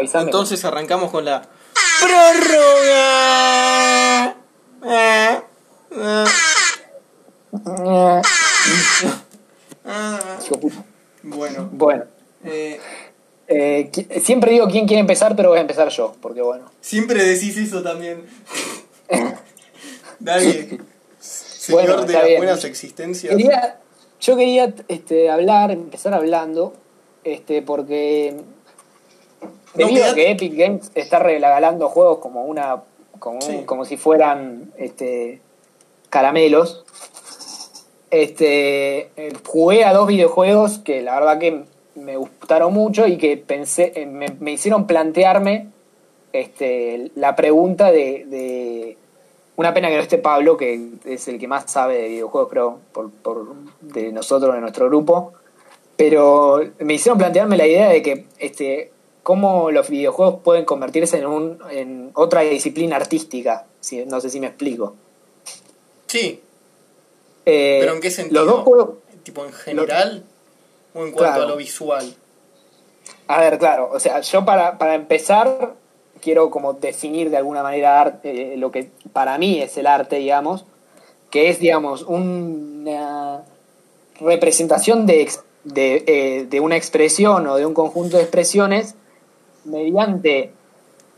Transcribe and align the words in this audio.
Entonces 0.00 0.64
arrancamos 0.64 1.10
con 1.10 1.24
la 1.24 1.42
prórroga. 2.00 3.44
De 10.50 10.56
puta. 10.56 10.84
Bueno, 11.22 11.68
Bueno, 11.72 12.04
eh, 12.44 12.80
eh, 13.48 13.90
siempre 14.22 14.52
digo 14.52 14.68
quién 14.68 14.86
quiere 14.86 15.00
empezar, 15.00 15.34
pero 15.36 15.48
voy 15.50 15.58
a 15.58 15.62
empezar 15.62 15.88
yo, 15.88 16.14
porque 16.20 16.42
bueno. 16.42 16.70
siempre 16.80 17.24
decís 17.24 17.56
eso 17.56 17.82
también. 17.82 18.26
Nadie. 20.20 20.80
Señor 21.18 21.86
Bueno, 21.86 22.02
de 22.04 22.12
las 22.12 22.24
bien. 22.24 22.38
buenas 22.38 22.64
existencias. 22.64 23.34
Quería, 23.34 23.78
yo 24.20 24.36
quería 24.36 24.74
este, 24.88 25.30
hablar, 25.30 25.70
empezar 25.70 26.12
hablando, 26.12 26.74
este, 27.24 27.62
porque 27.62 28.36
No, 29.74 29.86
debido 29.86 30.04
a 30.06 30.14
que 30.14 30.30
Epic 30.30 30.54
Games 30.56 30.90
está 30.94 31.18
regalando 31.18 31.88
juegos 31.88 32.18
como 32.18 32.44
una, 32.44 32.82
como, 33.18 33.36
un- 33.36 33.42
Sí. 33.42 33.62
como 33.66 33.84
si 33.84 33.96
fueran 33.96 34.72
este, 34.76 35.40
caramelos, 36.10 36.84
este, 38.10 39.10
eh, 39.16 39.32
jugué 39.46 39.84
a 39.84 39.92
dos 39.92 40.06
videojuegos 40.06 40.78
que 40.78 41.02
la 41.02 41.14
verdad 41.18 41.38
que 41.38 41.62
me 41.96 42.16
gustaron 42.16 42.72
mucho 42.72 43.06
y 43.06 43.16
que 43.18 43.36
pensé, 43.36 43.92
eh, 43.96 44.06
me, 44.06 44.26
me 44.40 44.52
hicieron 44.52 44.86
plantearme 44.86 45.68
este, 46.32 47.10
la 47.16 47.34
pregunta 47.36 47.90
de, 47.92 48.24
de- 48.26 48.98
una 49.56 49.72
pena 49.72 49.88
que 49.88 49.94
no 49.96 50.02
esté 50.02 50.18
Pablo, 50.18 50.56
que 50.56 50.88
es 51.04 51.28
el 51.28 51.38
que 51.38 51.46
más 51.46 51.70
sabe 51.70 51.96
de 52.02 52.08
videojuegos, 52.08 52.50
creo, 52.50 52.78
por, 52.92 53.10
por- 53.12 53.54
de 53.82 54.10
nosotros, 54.10 54.52
de 54.52 54.60
nuestro 54.60 54.86
grupo. 54.88 55.32
Pero 55.96 56.60
me 56.80 56.94
hicieron 56.94 57.18
plantearme 57.18 57.56
la 57.56 57.66
idea 57.68 57.88
de 57.88 58.02
que 58.02 58.24
este, 58.40 58.90
cómo 59.24 59.72
los 59.72 59.88
videojuegos 59.88 60.42
pueden 60.44 60.64
convertirse 60.64 61.18
en, 61.18 61.26
un, 61.26 61.58
en 61.70 62.10
otra 62.14 62.42
disciplina 62.42 62.94
artística. 62.96 63.66
Si, 63.80 64.04
no 64.06 64.20
sé 64.20 64.30
si 64.30 64.38
me 64.38 64.46
explico. 64.46 64.94
Sí, 66.06 66.40
Eh, 67.46 67.78
pero 67.80 67.94
¿en 67.94 68.00
qué 68.00 68.10
sentido? 68.10 68.44
Los 68.44 68.54
dos 68.54 68.64
juegos. 68.64 68.90
¿Tipo 69.24 69.44
en 69.44 69.52
general 69.52 70.22
o 70.94 71.04
en 71.04 71.12
cuanto 71.12 71.18
Claro. 71.32 71.42
a 71.42 71.46
lo 71.48 71.56
visual? 71.56 72.14
A 73.26 73.40
ver, 73.40 73.58
claro, 73.58 73.90
o 73.92 73.98
sea, 73.98 74.20
yo 74.20 74.44
para, 74.44 74.78
para 74.78 74.94
empezar 74.94 75.74
quiero 76.20 76.50
como 76.50 76.72
definir 76.74 77.30
de 77.30 77.36
alguna 77.38 77.62
manera 77.62 78.00
arte, 78.00 78.54
eh, 78.54 78.56
lo 78.56 78.70
que 78.70 78.90
para 79.12 79.36
mí 79.38 79.60
es 79.60 79.76
el 79.76 79.86
arte, 79.86 80.16
digamos, 80.16 80.64
que 81.30 81.48
es, 81.50 81.58
digamos, 81.58 82.02
una 82.02 83.42
representación 84.20 85.04
de, 85.06 85.30
de, 85.64 86.04
eh, 86.06 86.46
de 86.48 86.60
una 86.60 86.76
expresión 86.76 87.46
o 87.46 87.56
de 87.56 87.66
un 87.66 87.74
conjunto 87.74 88.16
de 88.16 88.22
expresiones 88.22 88.94
mediante 89.66 90.50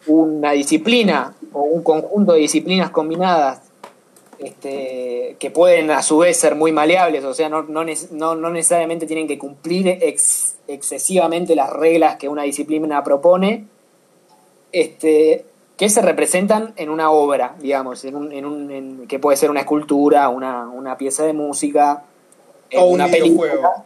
una 0.06 0.52
disciplina 0.52 1.34
o 1.52 1.62
un 1.62 1.82
conjunto 1.82 2.32
de 2.32 2.40
disciplinas 2.40 2.90
combinadas 2.90 3.60
este, 4.38 5.36
que 5.38 5.50
pueden 5.50 5.90
a 5.90 6.02
su 6.02 6.18
vez 6.18 6.36
ser 6.38 6.54
muy 6.56 6.70
maleables, 6.70 7.24
o 7.24 7.32
sea, 7.32 7.48
no, 7.48 7.62
no, 7.62 7.84
no- 8.10 8.34
no 8.34 8.50
necesariamente 8.50 9.06
tienen 9.06 9.26
que 9.26 9.38
cumplir 9.38 9.88
ex- 9.88 10.56
excesivamente 10.68 11.56
las 11.56 11.70
reglas 11.70 12.16
que 12.16 12.28
una 12.28 12.42
disciplina 12.42 13.02
propone, 13.02 13.64
este, 14.72 15.44
que 15.76 15.88
se 15.88 16.02
representan 16.02 16.72
en 16.76 16.90
una 16.90 17.10
obra, 17.10 17.54
digamos, 17.60 18.04
en 18.04 18.16
un, 18.16 18.32
en 18.32 18.44
un, 18.44 18.70
en- 18.70 19.06
que 19.08 19.18
puede 19.18 19.36
ser 19.36 19.50
una 19.50 19.60
escultura, 19.60 20.28
una, 20.28 20.68
una 20.68 20.96
pieza 20.98 21.24
de 21.24 21.32
música, 21.32 22.02
O 22.76 22.84
un 22.86 22.94
una 22.94 23.06
videojuego. 23.06 23.38
película. 23.54 23.84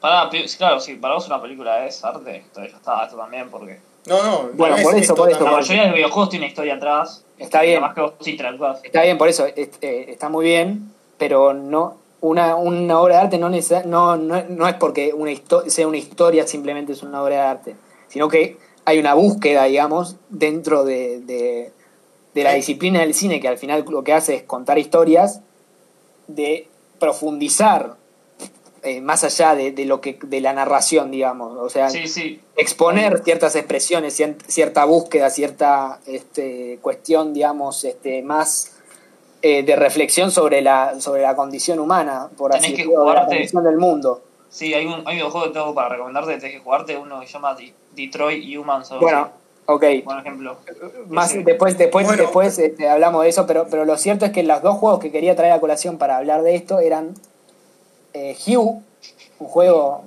Para, 0.00 0.30
claro, 0.58 0.80
si 0.80 0.94
para 0.94 1.14
vos 1.14 1.26
una 1.28 1.40
película 1.40 1.86
es 1.86 2.04
arte, 2.04 2.38
esto 2.38 2.60
ya 2.60 2.76
está, 2.76 3.04
esto 3.04 3.16
también, 3.16 3.48
porque. 3.50 3.78
No, 4.06 4.22
no. 4.22 4.50
Bueno, 4.54 4.74
no 4.74 4.80
es 4.80 4.82
por 4.84 4.94
eso, 4.94 5.00
esto 5.02 5.14
por 5.14 5.28
eso, 5.30 5.38
tan- 5.38 5.44
La 5.46 5.50
por 5.52 5.60
mayoría 5.60 5.82
de 5.82 5.88
los 5.88 5.96
videojuegos 5.96 6.28
tiene 6.30 6.46
historia 6.46 6.74
atrás. 6.74 7.24
Está 7.38 7.62
bien. 7.62 7.74
Además 7.74 7.94
que 7.94 8.00
vos. 8.00 8.14
Está 8.82 9.02
bien, 9.02 9.18
por 9.18 9.28
eso 9.28 9.46
es- 9.46 9.70
eh, 9.80 10.06
está 10.08 10.28
muy 10.28 10.44
bien, 10.44 10.92
pero 11.18 11.54
no 11.54 11.98
una, 12.20 12.54
una 12.54 13.00
obra 13.00 13.16
de 13.16 13.20
arte 13.22 13.38
no, 13.38 13.48
necesa- 13.50 13.84
no, 13.84 14.16
no, 14.16 14.42
no 14.48 14.68
es 14.68 14.74
porque 14.74 15.12
una 15.12 15.32
sea 15.66 15.88
una 15.88 15.96
historia 15.98 16.46
simplemente 16.46 16.92
es 16.92 17.02
una 17.02 17.20
obra 17.22 17.34
de 17.36 17.40
arte, 17.42 17.76
sino 18.08 18.28
que 18.28 18.58
hay 18.84 18.98
una 18.98 19.14
búsqueda, 19.14 19.64
digamos, 19.64 20.16
dentro 20.28 20.84
de, 20.84 21.20
de, 21.20 21.72
de 22.34 22.44
la 22.44 22.52
disciplina 22.54 23.00
del 23.00 23.14
cine, 23.14 23.40
que 23.40 23.48
al 23.48 23.58
final 23.58 23.84
lo 23.88 24.04
que 24.04 24.12
hace 24.12 24.34
es 24.36 24.42
contar 24.44 24.78
historias, 24.78 25.40
de 26.28 26.68
profundizar 27.00 27.94
eh, 28.82 29.00
más 29.00 29.22
allá 29.24 29.54
de, 29.54 29.70
de 29.72 29.84
lo 29.84 30.00
que 30.00 30.18
de 30.22 30.40
la 30.40 30.52
narración, 30.52 31.10
digamos, 31.10 31.56
o 31.58 31.68
sea, 31.68 31.88
Sí, 31.90 32.06
sí. 32.08 32.40
exponer 32.56 33.22
ciertas 33.22 33.54
expresiones, 33.56 34.18
cier- 34.18 34.36
cierta 34.46 34.84
búsqueda, 34.84 35.30
cierta 35.30 36.00
este, 36.06 36.78
cuestión, 36.82 37.32
digamos, 37.32 37.84
este, 37.84 38.22
más 38.22 38.72
eh, 39.42 39.62
de 39.62 39.76
reflexión 39.76 40.30
sobre 40.30 40.62
la, 40.62 41.00
sobre 41.00 41.22
la 41.22 41.34
condición 41.36 41.78
humana, 41.80 42.28
por 42.36 42.50
Tenés 42.52 42.64
así 42.66 42.72
que 42.74 42.82
decirlo, 42.82 43.00
de 43.00 43.06
la 43.06 43.12
jugarte- 43.20 43.34
condición 43.36 43.64
del 43.64 43.76
mundo. 43.76 44.22
Sí, 44.50 44.74
hay 44.74 44.84
un, 44.86 44.94
hay 44.94 45.00
un 45.00 45.12
videojuego 45.14 45.46
que 45.46 45.52
tengo 45.52 45.74
para 45.74 45.88
recomendarte, 45.90 46.36
tenés 46.38 46.52
que 46.56 46.60
jugarte 46.60 46.96
uno 46.98 47.20
que 47.20 47.26
se 47.26 47.32
llama 47.34 47.54
De- 47.54 47.72
Detroit 47.94 48.56
Humans. 48.58 48.90
Bueno, 49.00 49.18
así. 49.20 49.30
ok. 49.66 49.84
Buen 50.04 50.18
ejemplo. 50.18 50.56
Más, 51.08 51.30
Sí. 51.30 51.42
después 51.42 51.78
después, 51.78 52.06
Bueno. 52.06 52.22
después 52.22 52.58
este, 52.58 52.88
hablamos 52.88 53.22
de 53.22 53.28
eso, 53.30 53.46
pero, 53.46 53.66
pero 53.70 53.84
lo 53.84 53.96
cierto 53.96 54.24
es 54.26 54.32
que 54.32 54.42
los 54.42 54.60
dos 54.62 54.76
juegos 54.78 55.00
que 55.00 55.10
quería 55.10 55.34
traer 55.36 55.52
a 55.52 55.60
colación 55.60 55.98
para 55.98 56.16
hablar 56.18 56.42
de 56.42 56.54
esto 56.54 56.80
eran 56.80 57.14
eh, 58.12 58.36
Hue, 58.46 58.56
un 58.56 58.84
juego... 59.38 60.04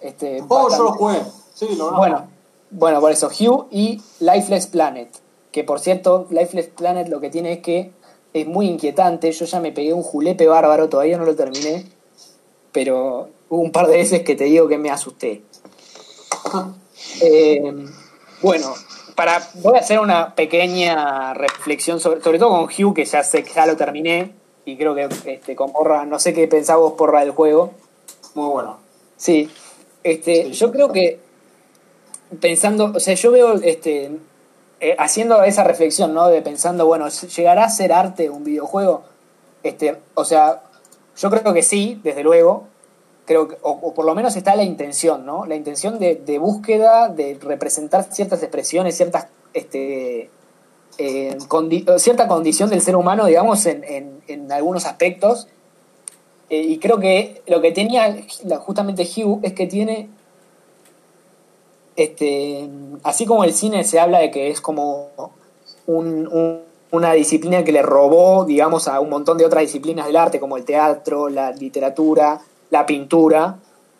Este, 0.00 0.42
Oh, 0.48 0.68
yo 0.70 0.84
lo 0.84 0.92
jugué. 0.92 1.20
Sí, 1.54 1.68
lo 1.76 1.92
Bueno, 1.96 2.28
bueno, 2.70 3.00
por 3.00 3.10
eso, 3.10 3.28
Hue 3.28 3.66
y 3.70 4.00
Lifeless 4.20 4.66
Planet. 4.66 5.08
Que 5.52 5.64
por 5.64 5.80
cierto, 5.80 6.26
Lifeless 6.30 6.68
Planet 6.68 7.08
lo 7.08 7.20
que 7.20 7.30
tiene 7.30 7.54
es 7.54 7.58
que 7.60 7.92
es 8.32 8.46
muy 8.46 8.66
inquietante. 8.66 9.32
Yo 9.32 9.44
ya 9.46 9.60
me 9.60 9.72
pegué 9.72 9.92
un 9.92 10.02
julepe 10.02 10.46
bárbaro, 10.46 10.88
todavía 10.88 11.18
no 11.18 11.24
lo 11.24 11.34
terminé. 11.34 11.86
Pero 12.72 13.28
hubo 13.48 13.60
un 13.60 13.72
par 13.72 13.86
de 13.86 13.96
veces 13.96 14.22
que 14.22 14.36
te 14.36 14.44
digo 14.44 14.68
que 14.68 14.78
me 14.78 14.90
asusté. 14.90 15.42
Eh, 17.20 17.86
bueno, 18.42 18.74
para, 19.14 19.40
voy 19.62 19.76
a 19.76 19.80
hacer 19.80 20.00
una 20.00 20.34
pequeña 20.34 21.32
reflexión, 21.32 22.00
sobre, 22.00 22.20
sobre 22.20 22.40
todo 22.40 22.50
con 22.50 22.64
Hue, 22.64 22.92
que 22.92 23.04
ya 23.04 23.22
sé 23.22 23.44
que 23.44 23.52
ya 23.52 23.66
lo 23.66 23.76
terminé. 23.76 24.34
Y 24.68 24.76
creo 24.76 24.94
que 24.94 25.08
este, 25.24 25.56
con 25.56 25.72
Porra, 25.72 26.04
no 26.04 26.18
sé 26.18 26.34
qué 26.34 26.46
pensás 26.46 26.76
vos, 26.76 26.92
Porra, 26.92 27.20
del 27.20 27.30
juego. 27.30 27.70
Muy 28.34 28.50
bueno. 28.50 28.76
Sí, 29.16 29.48
este, 30.04 30.44
Sí. 30.44 30.52
yo 30.52 30.70
creo 30.70 30.92
que 30.92 31.20
pensando, 32.38 32.92
o 32.94 33.00
sea, 33.00 33.14
yo 33.14 33.32
veo, 33.32 33.54
este, 33.62 34.10
eh, 34.80 34.94
haciendo 34.98 35.42
esa 35.42 35.64
reflexión, 35.64 36.12
¿no? 36.12 36.28
De 36.28 36.42
pensando, 36.42 36.84
bueno, 36.84 37.08
¿llegará 37.08 37.64
a 37.64 37.70
ser 37.70 37.94
arte 37.94 38.28
un 38.28 38.44
videojuego? 38.44 39.04
Este, 39.62 39.96
o 40.12 40.26
sea, 40.26 40.60
yo 41.16 41.30
creo 41.30 41.54
que 41.54 41.62
sí, 41.62 41.98
desde 42.04 42.22
luego, 42.22 42.64
creo 43.24 43.48
que, 43.48 43.56
o, 43.62 43.70
o 43.70 43.94
por 43.94 44.04
lo 44.04 44.14
menos 44.14 44.36
está 44.36 44.54
la 44.54 44.64
intención, 44.64 45.24
¿no? 45.24 45.46
La 45.46 45.56
intención 45.56 45.98
de, 45.98 46.16
de 46.16 46.38
búsqueda, 46.38 47.08
de 47.08 47.38
representar 47.40 48.12
ciertas 48.12 48.42
expresiones, 48.42 48.98
ciertas, 48.98 49.28
este, 49.54 50.28
cierta 51.98 52.28
condición 52.28 52.70
del 52.70 52.80
ser 52.82 52.96
humano, 52.96 53.26
digamos, 53.26 53.64
en, 53.66 54.52
algunos 54.52 54.84
aspectos. 54.86 55.46
Eh, 56.50 56.62
y 56.62 56.78
creo 56.78 56.98
que 56.98 57.42
lo 57.46 57.60
que 57.60 57.72
tenía 57.72 58.16
justamente 58.60 59.02
Hugh 59.04 59.40
es 59.42 59.52
que 59.52 59.66
tiene, 59.66 60.08
este, 61.96 62.68
así 63.02 63.26
como 63.26 63.44
el 63.44 63.52
cine 63.52 63.84
se 63.84 64.00
habla 64.00 64.18
de 64.18 64.30
que 64.30 64.48
es 64.48 64.60
como 64.60 65.10
un- 65.86 66.62
una 66.90 67.12
disciplina 67.12 67.64
que 67.64 67.72
le 67.72 67.82
robó, 67.82 68.44
digamos, 68.44 68.88
a 68.88 69.00
un 69.00 69.10
montón 69.10 69.36
de 69.38 69.44
otras 69.44 69.62
disciplinas 69.62 70.06
del 70.06 70.16
arte, 70.16 70.40
como 70.40 70.56
el 70.56 70.64
teatro, 70.64 71.28
la 71.28 71.52
literatura, 71.52 72.40
la 72.70 72.86
pintura, 72.86 73.58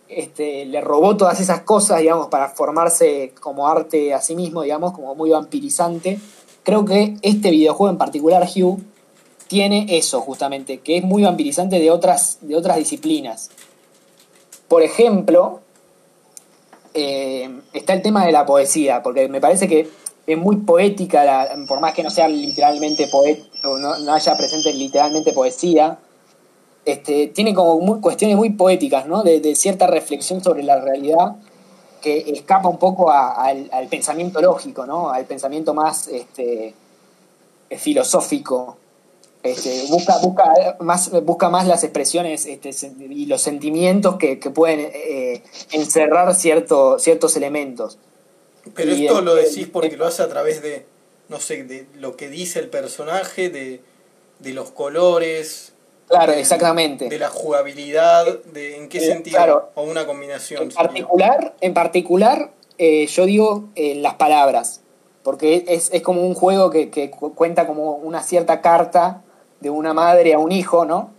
este, 0.09 0.65
le 0.65 0.81
robó 0.81 1.17
todas 1.17 1.39
esas 1.41 1.61
cosas, 1.61 2.01
digamos, 2.01 2.29
para 2.29 2.49
formarse 2.49 3.35
como 3.41 3.69
arte 3.69 4.15
a 4.15 4.21
sí 4.21 4.35
mismo, 4.35 4.63
digamos, 4.63 4.93
como 4.93 5.15
muy 5.15 5.31
vampirizante. 5.31 6.19
Creo 6.69 6.85
que 6.85 7.17
este 7.23 7.51
videojuego 7.51 7.91
en 7.91 7.97
particular, 7.97 8.47
Hugh, 8.47 8.83
tiene 9.47 9.87
eso 9.89 10.21
justamente, 10.21 10.81
que 10.81 10.99
es 10.99 11.03
muy 11.03 11.23
vampirizante 11.23 11.79
de 11.79 11.91
otras, 11.91 12.37
de 12.43 12.57
otras 12.57 12.77
disciplinas. 12.77 13.49
Por 14.69 14.83
ejemplo, 14.83 15.61
eh, 16.93 17.49
está 17.73 17.95
el 17.95 18.03
tema 18.03 18.27
de 18.27 18.33
la 18.33 18.45
poesía, 18.45 19.03
porque 19.03 19.31
me 19.31 19.41
parece 19.41 19.67
que 19.67 19.89
es 20.27 20.37
muy 20.37 20.57
poética, 20.57 21.49
por 21.67 21.81
más 21.81 21.95
que 21.95 22.03
no 22.03 22.11
sea 22.11 22.29
literalmente 22.29 23.07
poeta, 23.07 23.47
o 23.67 23.79
no, 23.79 24.13
haya 24.13 24.37
presente 24.37 24.75
literalmente 24.75 25.33
poesía, 25.33 25.97
este, 26.85 27.29
tiene 27.29 27.55
como 27.55 27.81
muy- 27.81 28.01
cuestiones 28.03 28.37
muy 28.37 28.51
poéticas, 28.51 29.07
¿no? 29.07 29.23
De 29.23 29.55
cierta 29.55 29.87
reflexión 29.87 30.45
sobre 30.45 30.63
la 30.63 30.79
realidad 30.79 31.37
que 32.01 32.19
escapa 32.33 32.69
un 32.69 32.79
poco 32.79 33.11
a- 33.11 33.33
al, 33.33 33.69
al 33.73 33.89
pensamiento 33.89 34.41
lógico, 34.41 34.87
¿no? 34.87 35.11
Al 35.11 35.25
pensamiento 35.27 35.75
más 35.75 36.09
este, 36.09 36.75
filosófico. 37.77 38.77
Este, 39.43 39.85
busca, 39.89 40.19
busca, 40.19 40.77
más, 40.81 41.11
busca 41.23 41.49
más 41.49 41.67
las 41.67 41.85
expresiones 41.85 42.45
este, 42.47 42.71
y 43.09 43.27
los 43.27 43.41
sentimientos 43.41 44.17
que, 44.17 44.41
que 44.41 44.51
pueden 44.51 44.81
eh, 44.93 45.43
encerrar 45.71 46.35
cierto, 46.35 46.99
ciertos 46.99 47.37
elementos. 47.37 47.99
Pero 48.75 48.93
Y 48.95 49.07
esto 49.07 49.21
el- 49.21 49.25
lo 49.25 49.35
decís 49.37 49.69
porque 49.73 49.97
lo 49.97 50.07
hace 50.07 50.23
a 50.23 50.29
través 50.29 50.61
de, 50.61 50.87
no 51.29 51.39
sé, 51.41 51.63
de 51.63 51.87
lo 51.95 52.17
que 52.17 52.29
dice 52.29 52.59
el 52.59 52.69
personaje, 52.69 53.49
de, 53.49 53.81
de 54.41 54.53
los 54.53 54.71
colores, 54.73 55.73
Claro, 56.09 56.33
exactamente. 56.33 57.09
de 57.09 57.19
la 57.19 57.29
jugabilidad, 57.29 58.27
de 58.53 58.77
en 58.79 58.89
qué 58.89 58.99
Eh, 58.99 59.07
sentido, 59.07 59.37
claro. 59.37 59.71
o 59.75 59.83
una 59.83 60.07
combinación. 60.07 60.63
En 60.63 60.71
sería. 60.71 60.87
particular, 60.89 61.55
en 61.61 61.75
particular 61.75 62.51
eh, 62.79 63.07
yo 63.07 63.27
digo 63.27 63.65
eh, 63.75 63.95
las 63.97 64.15
palabras, 64.15 64.81
porque 65.23 65.65
es, 65.69 65.91
es 65.93 66.01
como 66.03 66.23
un 66.27 66.35
juego 66.35 66.71
que, 66.71 66.91
que 66.91 67.11
cu- 67.11 67.35
cuenta 67.35 67.67
como 67.67 67.93
una 67.97 68.23
cierta 68.23 68.61
carta 68.61 69.23
de 69.61 69.69
una 69.71 69.93
madre 69.93 70.33
a 70.35 70.39
un 70.39 70.53
hijo, 70.53 70.85
¿no? 70.85 71.11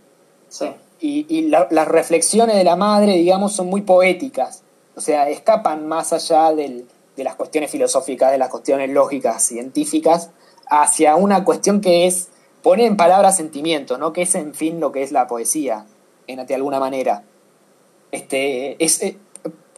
Sí. 0.48 0.72
Y, 1.00 1.26
y 1.28 1.42
la- 1.48 1.68
las 1.70 1.86
reflexiones 1.86 2.56
de 2.56 2.64
la 2.64 2.76
madre, 2.76 3.12
digamos, 3.12 3.52
son 3.54 3.66
muy 3.68 3.82
poéticas, 3.82 4.62
o 4.96 5.00
sea, 5.00 5.28
escapan 5.28 5.86
más 5.86 6.12
allá 6.12 6.52
del- 6.52 6.86
de 7.16 7.24
las 7.24 7.34
cuestiones 7.36 7.70
filosóficas, 7.70 8.32
de 8.32 8.38
las 8.38 8.48
cuestiones 8.48 8.88
lógicas, 8.90 9.42
científicas, 9.44 10.30
hacia 10.68 11.14
una 11.16 11.44
cuestión 11.44 11.80
que 11.80 12.06
es 12.06 12.28
poner 12.62 12.86
en 12.86 12.96
palabras 12.96 13.36
sentimientos, 13.36 13.98
¿no? 13.98 14.12
Que 14.12 14.22
es, 14.22 14.34
en 14.34 14.54
fin, 14.54 14.80
lo 14.80 14.92
que 14.92 15.02
es 15.02 15.12
la 15.12 15.26
poesía, 15.26 15.86
en, 16.26 16.44
de 16.46 16.54
alguna 16.54 16.80
manera. 16.80 17.24
Este, 18.12 18.82
es, 18.82 19.02
eh, 19.02 19.18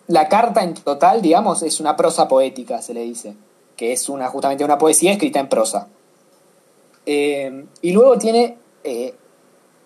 la 0.06 0.28
carta 0.28 0.62
en 0.62 0.74
total, 0.74 1.22
digamos, 1.22 1.62
es 1.62 1.80
una 1.80 1.96
prosa 1.96 2.28
poética, 2.28 2.82
se 2.82 2.94
le 2.94 3.02
dice, 3.02 3.34
que 3.76 3.92
es 3.92 4.08
una, 4.08 4.28
justamente 4.28 4.64
una 4.64 4.78
poesía 4.78 5.12
escrita 5.12 5.40
en 5.40 5.48
prosa. 5.48 5.88
Eh, 7.06 7.64
y 7.80 7.92
luego 7.92 8.18
tiene 8.18 8.58
eh, 8.84 9.14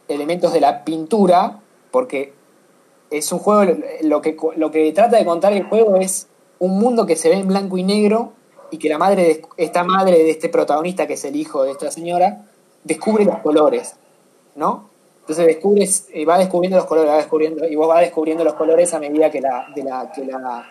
elementos 0.09 0.53
de 0.53 0.61
la 0.61 0.85
pintura, 0.85 1.61
porque 1.91 2.35
es 3.11 3.31
un 3.33 3.39
juego, 3.39 3.77
lo 4.03 4.21
que, 4.21 4.37
lo 4.57 4.71
que 4.71 4.93
trata 4.93 5.17
de 5.17 5.25
contar 5.25 5.53
el 5.53 5.65
juego 5.65 5.97
es 5.97 6.29
un 6.59 6.79
mundo 6.79 7.07
que 7.07 7.17
se 7.17 7.29
ve 7.29 7.37
en 7.37 7.49
blanco 7.49 7.79
y 7.79 7.83
negro 7.83 8.33
y 8.71 8.79
que 8.79 8.89
la 8.89 8.99
madre, 8.99 9.23
de, 9.23 9.43
esta 9.57 9.85
madre 9.85 10.25
de 10.25 10.31
este 10.31 10.49
protagonista, 10.49 11.07
que 11.07 11.15
es 11.15 11.25
el 11.25 11.37
hijo 11.37 11.63
de 11.65 11.71
esta 11.73 11.91
señora, 11.91 12.47
descubre 12.87 13.25
los 13.25 13.39
colores, 13.39 13.95
¿no? 14.55 14.89
Entonces 15.21 15.47
descubres, 15.47 16.07
eh, 16.13 16.25
va 16.25 16.39
descubriendo 16.39 16.79
los 16.79 16.87
colores, 16.87 17.11
va 17.11 17.17
descubriendo, 17.17 17.67
y 17.67 17.75
vos 17.75 17.89
vas 17.89 18.01
descubriendo 18.01 18.45
los 18.45 18.55
colores 18.55 18.95
a 18.95 19.01
medida 19.01 19.31
que 19.31 19.41
la, 19.41 19.67
que 19.75 19.83
la, 19.83 20.69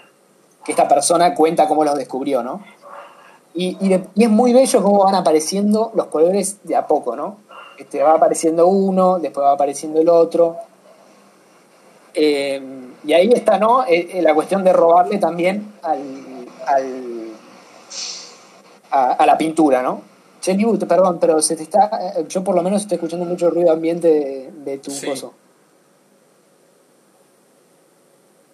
que 0.64 0.72
esta 0.72 0.88
persona 0.88 1.34
cuenta 1.36 1.68
cómo 1.68 1.84
los 1.84 1.96
descubrió, 1.96 2.42
¿no? 2.42 2.64
Y, 3.54 3.78
y, 3.86 4.02
y 4.16 4.24
es 4.24 4.30
muy 4.30 4.54
bello 4.54 4.82
cómo 4.82 5.04
van 5.04 5.16
apareciendo 5.16 5.92
los 5.94 6.08
colores 6.08 6.60
de 6.64 6.76
a 6.76 6.88
poco, 6.88 7.16
¿no? 7.16 7.38
Este, 7.78 8.02
va 8.02 8.14
apareciendo 8.14 8.68
uno, 8.68 9.20
después 9.20 9.46
va 9.46 9.52
apareciendo 9.52 10.00
el 10.00 10.08
otro. 10.08 10.56
Eh, 12.14 12.62
y 13.04 13.12
ahí 13.14 13.30
está, 13.34 13.58
¿no? 13.60 13.84
Eh, 13.86 14.22
la 14.22 14.34
cuestión 14.34 14.64
de 14.64 14.72
robarle 14.72 15.18
también 15.18 15.74
al, 15.84 16.00
al- 16.66 17.32
a 18.92 19.26
la 19.26 19.38
pintura, 19.38 19.82
¿no? 19.82 20.02
Che, 20.46 20.54
Libu, 20.54 20.78
perdón, 20.78 21.18
pero 21.20 21.42
se 21.42 21.56
te 21.56 21.64
está. 21.64 21.90
eh, 22.20 22.26
Yo 22.30 22.44
por 22.44 22.54
lo 22.54 22.62
menos 22.62 22.84
estoy 22.84 22.96
escuchando 22.98 23.26
mucho 23.26 23.50
ruido 23.50 23.72
ambiente 23.72 24.08
de, 24.08 24.52
de 24.64 24.78
tu 24.78 24.92
Sí. 24.92 25.08
coso. 25.08 25.34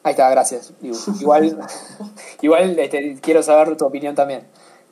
Ahí 0.03 0.11
está, 0.11 0.29
gracias. 0.29 0.71
Libu. 0.79 0.97
Igual, 1.19 1.57
igual 2.41 2.79
este, 2.79 3.19
quiero 3.21 3.43
saber 3.43 3.75
tu 3.75 3.85
opinión 3.85 4.15
también. 4.15 4.47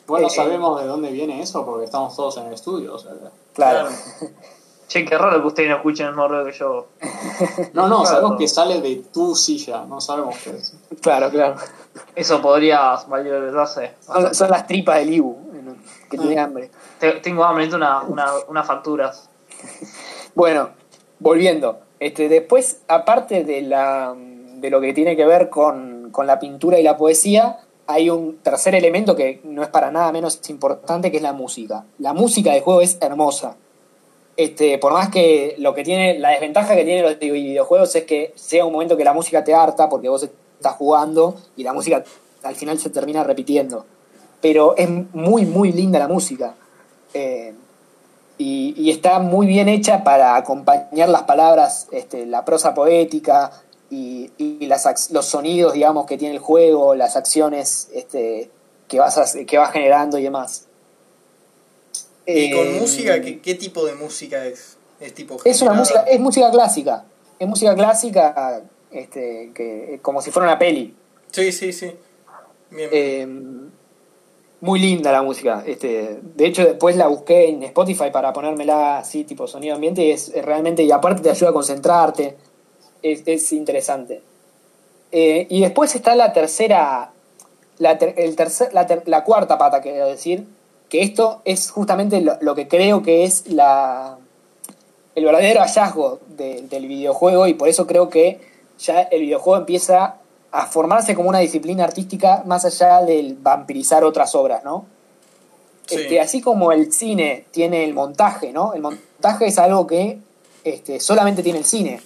Bueno, 0.08 0.28
Eh, 0.28 0.30
sabemos 0.30 0.82
de 0.82 0.88
dónde 0.88 1.10
viene 1.12 1.42
eso 1.42 1.66
porque 1.66 1.86
estamos 1.86 2.14
todos 2.18 2.36
en 2.36 2.48
el 2.48 2.54
estudio. 2.54 2.96
o 2.96 3.00
sea 3.00 3.14
Claro. 3.54 3.88
Che, 4.90 5.06
qué 5.06 5.18
raro 5.18 5.40
que 5.40 5.48
ustedes 5.48 5.70
no 5.70 5.76
escuchen 5.78 6.08
el 6.08 6.12
mismo 6.14 6.28
ruido 6.28 6.46
que 6.48 6.52
yo. 6.52 6.88
No, 7.74 7.88
no, 7.88 8.02
Claro. 8.02 8.06
sabemos 8.06 8.38
que 8.40 8.48
sale 8.50 8.82
de 8.82 8.96
tu 9.14 9.36
silla, 9.38 9.86
no 9.86 10.02
sabemos 10.02 10.36
qué 10.44 10.50
es. 10.50 10.74
Claro, 11.00 11.30
claro. 11.30 11.56
Eso 12.14 12.42
podría 12.42 12.96
valorarse. 13.08 13.94
Son, 14.02 14.36
son 14.36 14.50
las 14.52 14.68
tripas 14.68 14.98
del 14.98 15.14
Ibu, 15.14 15.38
que 16.10 16.18
tiene 16.18 16.40
hambre. 16.40 16.72
Te- 17.00 17.14
Tengo 17.22 17.44
hambre, 17.44 17.66
necesito 17.66 17.78
una, 17.78 18.02
una, 18.04 18.26
unas 18.48 18.68
facturas. 18.68 19.30
Bueno, 20.36 20.70
volviendo. 21.20 21.80
Este, 22.00 22.30
después, 22.30 22.82
aparte 22.88 23.44
de, 23.44 23.62
la, 23.62 24.16
de 24.16 24.70
lo 24.70 24.80
que 24.82 24.94
tiene 24.94 25.16
que 25.16 25.26
ver 25.26 25.50
con, 25.50 26.10
con 26.12 26.28
la 26.28 26.40
pintura 26.40 26.80
y 26.80 26.84
la 26.84 26.98
poesía, 26.98 27.60
hay 27.88 28.10
un 28.10 28.38
tercer 28.38 28.76
elemento 28.76 29.16
que 29.16 29.42
no 29.44 29.64
es 29.64 29.70
para 29.70 29.92
nada 29.92 30.12
menos 30.12 30.40
importante, 30.50 31.12
que 31.12 31.18
es 31.18 31.24
la 31.24 31.34
música. 31.34 31.86
La 31.98 32.14
música 32.14 32.54
del 32.54 32.62
juego 32.62 32.82
es 32.82 32.98
hermosa. 33.02 33.56
Este, 34.38 34.78
por 34.78 34.94
más 34.94 35.10
que 35.10 35.56
lo 35.58 35.74
que 35.74 35.84
tiene, 35.84 36.18
la 36.18 36.30
desventaja 36.30 36.76
que 36.76 36.86
tienen 36.86 37.04
los 37.04 37.20
videojuegos 37.20 37.94
es 37.96 38.04
que 38.06 38.32
sea 38.36 38.64
un 38.66 38.72
momento 38.72 38.96
que 38.96 39.04
la 39.04 39.12
música 39.14 39.44
te 39.44 39.54
harta 39.54 39.90
porque 39.90 40.08
vos 40.08 40.24
estás 40.24 40.76
jugando 40.76 41.36
y 41.58 41.64
la 41.64 41.74
música 41.74 42.04
al 42.44 42.56
final 42.56 42.80
se 42.80 42.90
termina 42.90 43.24
repitiendo. 43.26 43.86
Pero 44.40 44.78
es 44.78 44.88
muy, 45.14 45.46
muy 45.46 45.74
linda 45.74 46.00
la 46.00 46.08
música. 46.08 46.56
Eh, 47.14 47.54
y, 48.38 48.74
y 48.78 48.90
está 48.92 49.20
muy 49.20 49.48
bien 49.48 49.68
hecha 49.68 50.04
para 50.04 50.36
acompañar 50.36 51.10
las 51.10 51.24
palabras, 51.24 51.88
este, 51.92 52.26
la 52.26 52.46
prosa 52.46 52.74
poética 52.74 53.52
y, 53.90 54.32
y 54.38 54.66
las, 54.68 54.86
ac- 54.86 55.10
los 55.12 55.26
sonidos, 55.26 55.74
digamos, 55.74 56.06
que 56.06 56.18
tiene 56.18 56.36
el 56.36 56.40
juego, 56.40 56.96
las 56.96 57.16
acciones 57.18 57.90
este, 57.94 58.50
que, 58.88 59.00
vas 59.00 59.18
a- 59.18 59.46
que 59.46 59.58
va 59.58 59.68
generando 59.68 60.18
y 60.18 60.24
demás. 60.24 60.66
¿Y 62.26 62.52
con 62.52 62.68
Eh, 62.68 62.80
música? 62.80 63.20
¿qué, 63.22 63.40
qué 63.42 63.56
tipo 63.56 63.86
de 63.86 63.96
música 63.96 64.46
es? 64.46 64.78
¿Es 65.00 65.14
tipo 65.14 65.38
Es 65.44 65.62
una 65.62 65.74
música, 65.74 66.02
es 66.04 66.20
música 66.20 66.52
clásica. 66.52 67.06
Es 67.40 67.48
música 67.48 67.74
clásica, 67.76 68.62
este, 68.92 69.52
que, 69.56 70.00
como 70.02 70.22
si 70.22 70.30
fuera 70.32 70.48
una 70.50 70.60
peli. 70.60 70.96
Sí, 71.32 71.52
sí, 71.52 71.74
sí. 71.74 71.92
Bien. 72.70 72.90
Eh, 72.92 73.28
muy 74.62 74.80
linda 74.80 75.12
la 75.12 75.22
música. 75.22 75.64
Este, 75.66 76.20
de 76.22 76.46
hecho, 76.46 76.64
después 76.66 76.96
la 76.96 77.08
busqué 77.08 77.50
en 77.50 77.64
Spotify 77.64 78.12
para 78.12 78.34
ponérmela 78.34 78.98
así, 79.00 79.24
tipo 79.24 79.48
sonido 79.48 79.76
ambiente, 79.76 80.04
y 80.04 80.12
es, 80.12 80.32
realmente, 80.44 80.84
y 80.84 80.92
aparte 80.92 81.22
te 81.22 81.30
ayuda 81.30 81.52
a 81.52 81.54
concentrarte. 81.54 82.36
Es, 83.02 83.24
es 83.26 83.52
interesante. 83.54 84.22
Eh, 85.12 85.48
y 85.50 85.62
después 85.62 85.96
está 85.96 86.16
la 86.16 86.34
tercera, 86.34 87.12
la, 87.78 87.98
ter- 87.98 88.14
el 88.18 88.36
tercer, 88.36 88.74
la, 88.74 88.86
ter- 88.86 89.04
la 89.08 89.24
cuarta 89.24 89.58
pata, 89.58 89.82
quiero 89.82 90.08
decir, 90.08 90.46
que 90.90 91.02
esto 91.02 91.42
es 91.46 91.72
justamente 91.72 92.20
lo, 92.22 92.38
lo 92.42 92.56
que 92.56 92.68
creo 92.68 93.02
que 93.02 93.24
es 93.24 93.48
la, 93.48 94.18
el 95.16 95.24
verdadero 95.26 95.62
hallazgo 95.62 96.20
de- 96.36 96.62
del 96.64 96.88
videojuego 96.88 97.48
y 97.48 97.54
por 97.54 97.70
eso 97.70 97.88
creo 97.88 98.10
que 98.10 98.40
ya 98.78 99.02
el 99.02 99.22
videojuego 99.22 99.58
empieza 99.60 100.16
a 100.52 100.66
formarse 100.66 101.16
como 101.16 101.30
una 101.30 101.40
disciplina 101.40 101.84
artística 101.84 102.44
más 102.46 102.66
allá 102.66 103.02
del 103.04 103.36
vampirizar 103.36 104.04
otras 104.04 104.34
obras, 104.36 104.64
¿no? 104.64 104.86
Sí. 105.86 105.96
Este, 105.96 106.20
así 106.20 106.42
como 106.42 106.72
el 106.72 106.92
cine 106.92 107.46
tiene 107.52 107.84
el 107.84 107.94
montaje, 107.94 108.52
¿no? 108.52 108.74
El 108.74 108.82
montaje 108.82 109.48
es 109.48 109.58
algo 109.58 109.88
que 109.88 110.20
este, 110.64 111.00
solamente 111.00 111.44
tiene 111.44 111.60
el 111.60 111.66
cine. 111.66 112.02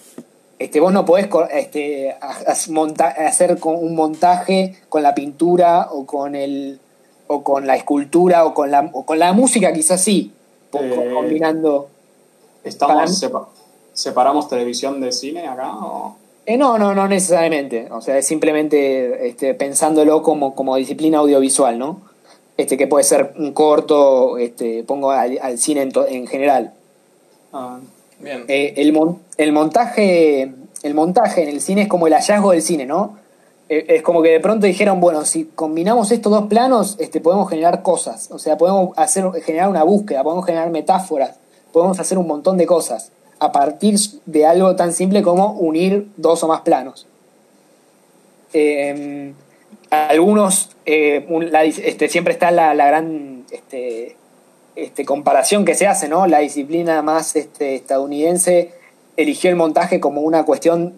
Este, 0.59 0.79
vos 0.79 0.93
no 0.93 1.03
podés 1.03 1.27
este, 1.51 2.15
hacer 2.21 3.59
con 3.59 3.75
un 3.75 3.95
montaje 3.95 4.79
con 4.87 5.03
la 5.03 5.13
pintura 5.13 5.89
o 5.91 6.05
con 6.05 6.35
el 6.35 6.79
o 7.27 7.43
con 7.43 7.65
la 7.65 7.75
escultura 7.75 8.45
o 8.45 8.53
con 8.53 8.69
la, 8.69 8.89
o 8.93 9.05
con 9.05 9.19
la 9.19 9.33
música 9.33 9.73
quizás 9.73 10.01
sí, 10.01 10.31
Eh, 10.73 11.11
combinando. 11.13 11.87
¿Estamos 12.63 13.25
¿Separamos 13.93 14.47
televisión 14.47 14.99
de 15.01 15.11
cine 15.11 15.47
acá? 15.47 15.71
O? 15.75 16.15
Eh, 16.45 16.57
no, 16.57 16.77
no, 16.77 16.93
no 16.93 17.07
necesariamente. 17.07 17.87
O 17.91 18.01
sea, 18.01 18.17
es 18.17 18.27
simplemente 18.27 19.27
este, 19.27 19.53
pensándolo 19.53 20.21
como, 20.23 20.55
como 20.55 20.75
disciplina 20.75 21.19
audiovisual, 21.19 21.77
¿no? 21.79 22.01
Este, 22.57 22.77
que 22.77 22.87
puede 22.87 23.03
ser 23.03 23.33
un 23.37 23.53
corto, 23.53 24.37
este, 24.37 24.83
pongo 24.83 25.11
al, 25.11 25.39
al 25.41 25.57
cine 25.57 25.81
en, 25.83 25.91
to- 25.91 26.07
en 26.07 26.27
general. 26.27 26.73
Ah, 27.53 27.79
Bien. 28.19 28.45
Eh, 28.47 28.73
el, 28.77 28.93
mon- 28.93 29.19
el 29.37 29.51
montaje 29.51 30.51
el 30.83 30.93
montaje 30.93 31.43
en 31.43 31.49
el 31.49 31.61
cine 31.61 31.83
es 31.83 31.87
como 31.87 32.07
el 32.07 32.13
hallazgo 32.13 32.51
del 32.51 32.61
cine, 32.61 32.85
¿no? 32.85 33.17
Eh, 33.69 33.85
es 33.87 34.01
como 34.01 34.21
que 34.21 34.29
de 34.29 34.39
pronto 34.41 34.65
dijeron, 34.67 34.99
bueno, 34.99 35.23
si 35.23 35.45
combinamos 35.45 36.11
estos 36.11 36.29
dos 36.31 36.47
planos, 36.47 36.97
este, 36.99 37.21
podemos 37.21 37.49
generar 37.49 37.81
cosas. 37.83 38.29
O 38.31 38.37
sea, 38.37 38.57
podemos 38.57 38.89
hacer, 38.97 39.23
generar 39.45 39.69
una 39.69 39.83
búsqueda, 39.83 40.23
podemos 40.23 40.45
generar 40.45 40.69
metáforas, 40.71 41.37
podemos 41.71 41.99
hacer 42.01 42.17
un 42.17 42.27
montón 42.27 42.57
de 42.57 42.65
cosas 42.65 43.11
a 43.39 43.51
partir 43.51 43.95
de 44.25 44.45
algo 44.45 44.75
tan 44.75 44.93
simple 44.93 45.21
como 45.21 45.51
unir 45.53 46.07
dos 46.17 46.43
o 46.43 46.47
más 46.47 46.61
planos. 46.61 47.07
Eh, 48.53 49.33
algunos, 49.89 50.69
eh, 50.85 51.25
este, 51.83 52.09
siempre 52.09 52.33
está 52.33 52.51
la, 52.51 52.73
la 52.73 52.87
gran 52.87 53.45
este, 53.51 54.15
este, 54.75 55.05
comparación 55.05 55.65
que 55.65 55.75
se 55.75 55.87
hace, 55.87 56.07
¿no? 56.07 56.25
La 56.27 56.39
disciplina 56.39 57.01
más 57.01 57.35
estadounidense 57.35 58.71
eligió 59.17 59.49
el 59.49 59.55
montaje 59.55 59.99
como 59.99 60.21
una 60.21 60.45
cuestión 60.45 60.93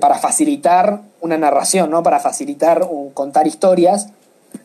para 0.00 0.18
facilitar 0.18 1.00
una 1.20 1.36
narración, 1.38 1.90
¿no? 1.90 2.02
Para 2.02 2.18
facilitar 2.20 2.82
un- 2.90 3.10
contar 3.10 3.46
historias, 3.46 4.08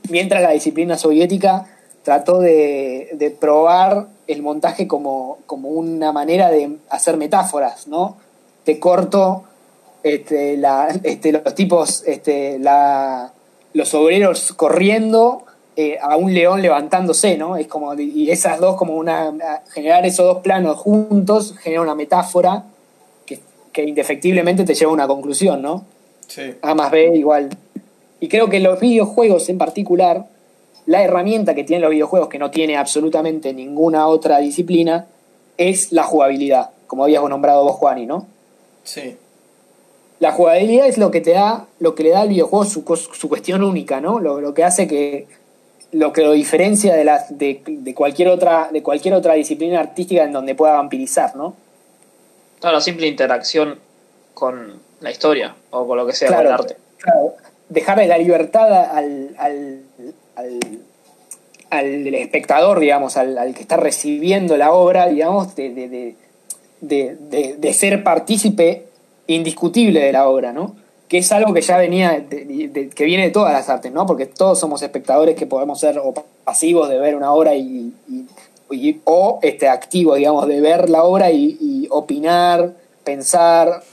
mientras 0.10 0.41
la 0.41 0.51
disciplina 0.51 0.98
soviética 0.98 1.68
trató 2.03 2.39
de, 2.39 3.10
de 3.13 3.29
probar 3.31 4.08
el 4.27 4.41
montaje 4.41 4.88
como, 4.88 5.39
como 5.46 5.70
una 5.70 6.12
manera 6.12 6.50
de 6.50 6.77
hacer 6.89 7.17
metáforas, 7.17 7.88
¿no? 7.88 8.17
Te 8.63 8.79
corto 8.79 9.43
este, 10.03 10.58
la, 10.58 10.88
este, 11.03 11.31
los 11.31 11.55
tipos, 11.55 12.03
este, 12.08 12.60
la, 12.60 13.31
los 13.74 13.93
obreros 13.93 14.53
corriendo 14.53 15.43
eh, 15.75 15.98
a 16.01 16.15
un 16.15 16.34
león 16.34 16.62
levantándose, 16.62 17.38
¿no? 17.38 17.55
Es 17.55 17.67
como, 17.67 17.93
y 17.93 18.29
esas 18.31 18.60
dos, 18.60 18.75
como 18.75 18.96
una, 18.96 19.31
generar 19.72 20.05
esos 20.05 20.25
dos 20.25 20.43
planos 20.43 20.77
juntos 20.77 21.55
genera 21.60 21.81
una 21.81 21.96
metáfora 21.96 22.65
que, 23.25 23.39
que 23.72 23.84
indefectiblemente 23.84 24.63
te 24.63 24.74
lleva 24.74 24.91
a 24.91 24.93
una 24.93 25.08
conclusión, 25.08 25.62
¿no? 25.62 25.86
Sí. 26.27 26.55
A 26.62 26.74
más 26.75 26.91
B 26.91 27.15
igual. 27.15 27.50
Y 28.20 28.27
creo 28.27 28.50
que 28.50 28.60
los 28.60 28.79
videojuegos 28.79 29.50
en 29.50 29.58
particular, 29.58 30.27
la 30.85 31.03
herramienta 31.03 31.53
que 31.55 31.63
tienen 31.63 31.81
los 31.81 31.91
videojuegos, 31.91 32.29
que 32.29 32.39
no 32.39 32.51
tiene 32.51 32.77
absolutamente 32.77 33.53
ninguna 33.53 34.07
otra 34.07 34.39
disciplina, 34.39 35.07
es 35.57 35.91
la 35.91 36.03
jugabilidad, 36.03 36.71
como 36.88 37.03
habías 37.03 37.23
nombrado 37.23 37.63
vos, 37.63 37.75
Juani, 37.75 38.05
¿no? 38.05 38.27
Sí. 38.83 39.17
La 40.19 40.31
jugabilidad 40.31 40.88
es 40.88 40.97
lo 40.97 41.11
que 41.11 41.21
te 41.21 41.31
da, 41.31 41.67
lo 41.79 41.95
que 41.95 42.03
le 42.03 42.09
da 42.11 42.21
al 42.21 42.29
videojuego 42.29 42.65
su, 42.65 42.83
su 43.13 43.29
cuestión 43.29 43.63
única, 43.63 44.01
¿no? 44.01 44.19
Lo, 44.19 44.39
lo 44.41 44.53
que 44.53 44.63
hace 44.63 44.88
que 44.88 45.27
lo 45.91 46.13
que 46.13 46.21
lo 46.23 46.31
diferencia 46.31 46.95
de, 46.95 47.03
de, 47.31 47.61
de 47.65 47.93
cualquier 47.95 48.29
otra 48.29 48.69
de 48.71 48.81
cualquier 48.81 49.13
otra 49.13 49.33
disciplina 49.33 49.79
artística 49.81 50.23
en 50.23 50.31
donde 50.31 50.55
pueda 50.55 50.73
vampirizar, 50.73 51.35
¿no? 51.35 51.55
Claro, 52.61 52.77
la 52.77 52.81
simple 52.81 53.07
interacción 53.07 53.79
con 54.33 54.79
la 55.01 55.11
historia 55.11 55.55
o 55.71 55.85
con 55.88 55.97
lo 55.97 56.05
que 56.05 56.13
sea, 56.13 56.29
Claro, 56.29 56.43
con 56.43 56.53
el 56.55 56.61
arte. 56.61 56.77
claro, 56.97 57.33
dejarle 57.69 58.07
la 58.07 58.17
libertad 58.17 58.71
al, 58.95 59.35
al, 59.38 59.81
al, 60.35 60.59
al 61.69 62.13
espectador, 62.15 62.79
digamos, 62.79 63.17
al, 63.17 63.38
al 63.38 63.53
que 63.53 63.61
está 63.61 63.77
recibiendo 63.77 64.57
la 64.57 64.71
obra, 64.73 65.07
digamos, 65.07 65.55
de, 65.55 65.69
de, 65.71 66.15
de, 66.81 67.55
de, 67.57 67.73
ser 67.73 68.03
partícipe 68.03 68.88
indiscutible 69.27 70.00
de 70.01 70.11
la 70.11 70.27
obra, 70.27 70.51
¿no? 70.51 70.75
Que 71.07 71.19
es 71.19 71.31
algo 71.31 71.53
que 71.53 71.61
ya 71.61 71.77
venía, 71.77 72.25
que 72.29 73.05
viene 73.05 73.23
de 73.23 73.31
todas 73.31 73.53
las 73.53 73.69
artes, 73.69 73.91
¿no? 73.91 74.05
Porque 74.05 74.25
todos 74.25 74.59
somos 74.59 74.81
espectadores 74.81 75.35
que 75.35 75.45
podemos 75.45 75.79
ser 75.79 76.00
o 76.00 76.13
pasivos 76.43 76.89
de 76.89 76.97
ver 77.00 77.15
una 77.15 77.33
obra 77.33 77.53
y, 77.55 77.93
y- 78.09 78.25
y- 78.71 79.01
o 79.03 79.39
este, 79.41 79.67
activos, 79.67 80.17
digamos, 80.17 80.47
de 80.47 80.61
ver 80.61 80.89
la 80.89 81.03
obra 81.03 81.31
y, 81.31 81.57
y 81.59 81.88
opinar, 81.91 82.73
pensar, 83.03 83.83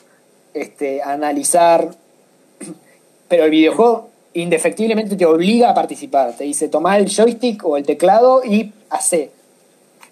este, 0.55 1.03
analizar, 1.03 1.91
pero 3.29 3.45
el 3.45 3.51
videojuego 3.51 4.08
indefectiblemente 4.35 5.17
te 5.17 5.27
obliga 5.27 5.71
a 5.71 5.75
participar. 5.75 6.33
Te 6.37 6.45
dice, 6.45 6.69
toma 6.69 6.97
el 6.99 7.09
joystick 7.09 7.65
o 7.65 7.77
el 7.77 7.85
teclado 7.85 8.43
y 8.45 8.73
hace. 8.91 9.31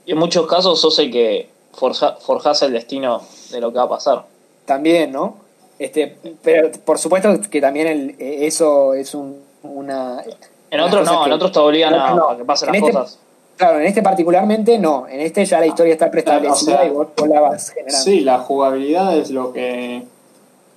Y 0.04 0.12
en 0.12 0.18
muchos 0.18 0.46
casos 0.46 0.80
sos 0.80 0.98
el 0.98 1.10
que 1.10 1.48
forja, 1.72 2.16
forjás 2.20 2.62
el 2.62 2.72
destino 2.72 3.22
de 3.50 3.60
lo 3.60 3.72
que 3.72 3.78
va 3.78 3.84
a 3.84 3.88
pasar. 3.88 4.24
También, 4.64 5.12
¿no? 5.12 5.36
Este, 5.78 6.16
pero 6.42 6.70
por 6.84 6.98
supuesto 6.98 7.28
que 7.50 7.60
también 7.60 7.86
el- 7.86 8.10
eh, 8.18 8.46
eso 8.46 8.94
es 8.94 9.14
un, 9.14 9.40
una... 9.62 10.22
En 10.70 10.80
otros 10.80 11.04
no, 11.06 11.20
que- 11.22 11.26
en 11.26 11.32
otros 11.32 11.52
te 11.52 11.58
obligan 11.58 11.94
a, 11.94 12.04
otros 12.12 12.16
no. 12.16 12.30
a 12.30 12.36
que 12.36 12.44
pasen 12.44 12.68
En 12.68 12.80
las 12.80 12.82
este- 12.88 12.92
cosas. 12.98 13.18
Claro, 13.56 13.80
en 13.80 13.86
este 13.86 14.02
particularmente 14.02 14.78
no. 14.78 15.06
En 15.08 15.20
este 15.20 15.44
ya 15.46 15.60
la 15.60 15.66
historia 15.66 15.92
está 15.94 16.10
preestablecida 16.10 16.74
O 16.74 16.78
sea, 16.78 16.84
y 16.86 16.90
vos, 16.90 17.08
vos 17.16 17.28
la 17.28 17.40
vas 17.40 17.70
generando. 17.70 18.04
Sí, 18.04 18.20
la 18.20 18.38
jugabilidad 18.40 19.16
es 19.16 19.30
lo 19.30 19.52
que 19.54 20.02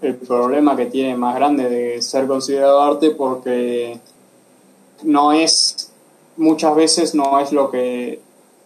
el 0.02 0.16
problema 0.16 0.76
que 0.76 0.86
tiene 0.86 1.16
más 1.16 1.36
grande 1.36 1.70
de 1.70 2.02
ser 2.02 2.28
considerado 2.28 2.82
arte 2.82 3.12
porque 3.12 4.00
no 5.04 5.34
es 5.34 5.92
muchas 6.38 6.76
veces 6.76 7.16
no 7.16 7.40
es 7.40 7.52
lo 7.52 7.70
que 7.70 8.20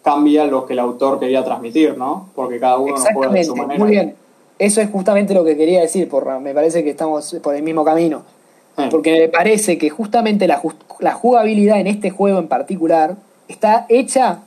cambia 0.04 0.46
lo 0.46 0.66
que 0.66 0.74
el 0.74 0.80
autor 0.80 1.20
quería 1.20 1.44
transmitir, 1.44 1.98
¿no? 1.98 2.30
Porque 2.36 2.60
cada 2.60 2.78
uno 2.78 2.96
lo 2.96 3.04
juega 3.14 3.34
de 3.34 3.44
su 3.44 3.56
manera. 3.56 3.80
muy 3.80 3.92
bien. 3.92 4.16
Eso 4.60 4.82
es 4.82 4.90
justamente 4.90 5.34
lo 5.34 5.44
que 5.44 5.58
quería 5.58 5.82
decir, 5.82 6.08
porra. 6.08 6.40
Me 6.40 6.54
parece 6.54 6.84
que 6.84 6.92
estamos 6.92 7.36
por 7.42 7.56
el 7.56 7.64
mismo 7.64 7.84
camino. 7.84 8.24
Sí. 8.78 8.84
Porque 8.92 9.20
me 9.20 9.30
parece 9.30 9.78
que 9.78 9.90
justamente 9.90 10.48
la, 10.48 10.62
la 11.00 11.14
jugabilidad 11.14 11.80
en 11.80 11.88
este 11.88 12.12
juego 12.12 12.40
en 12.40 12.48
particular 12.48 13.16
está 13.48 13.86
hecha 13.90 14.42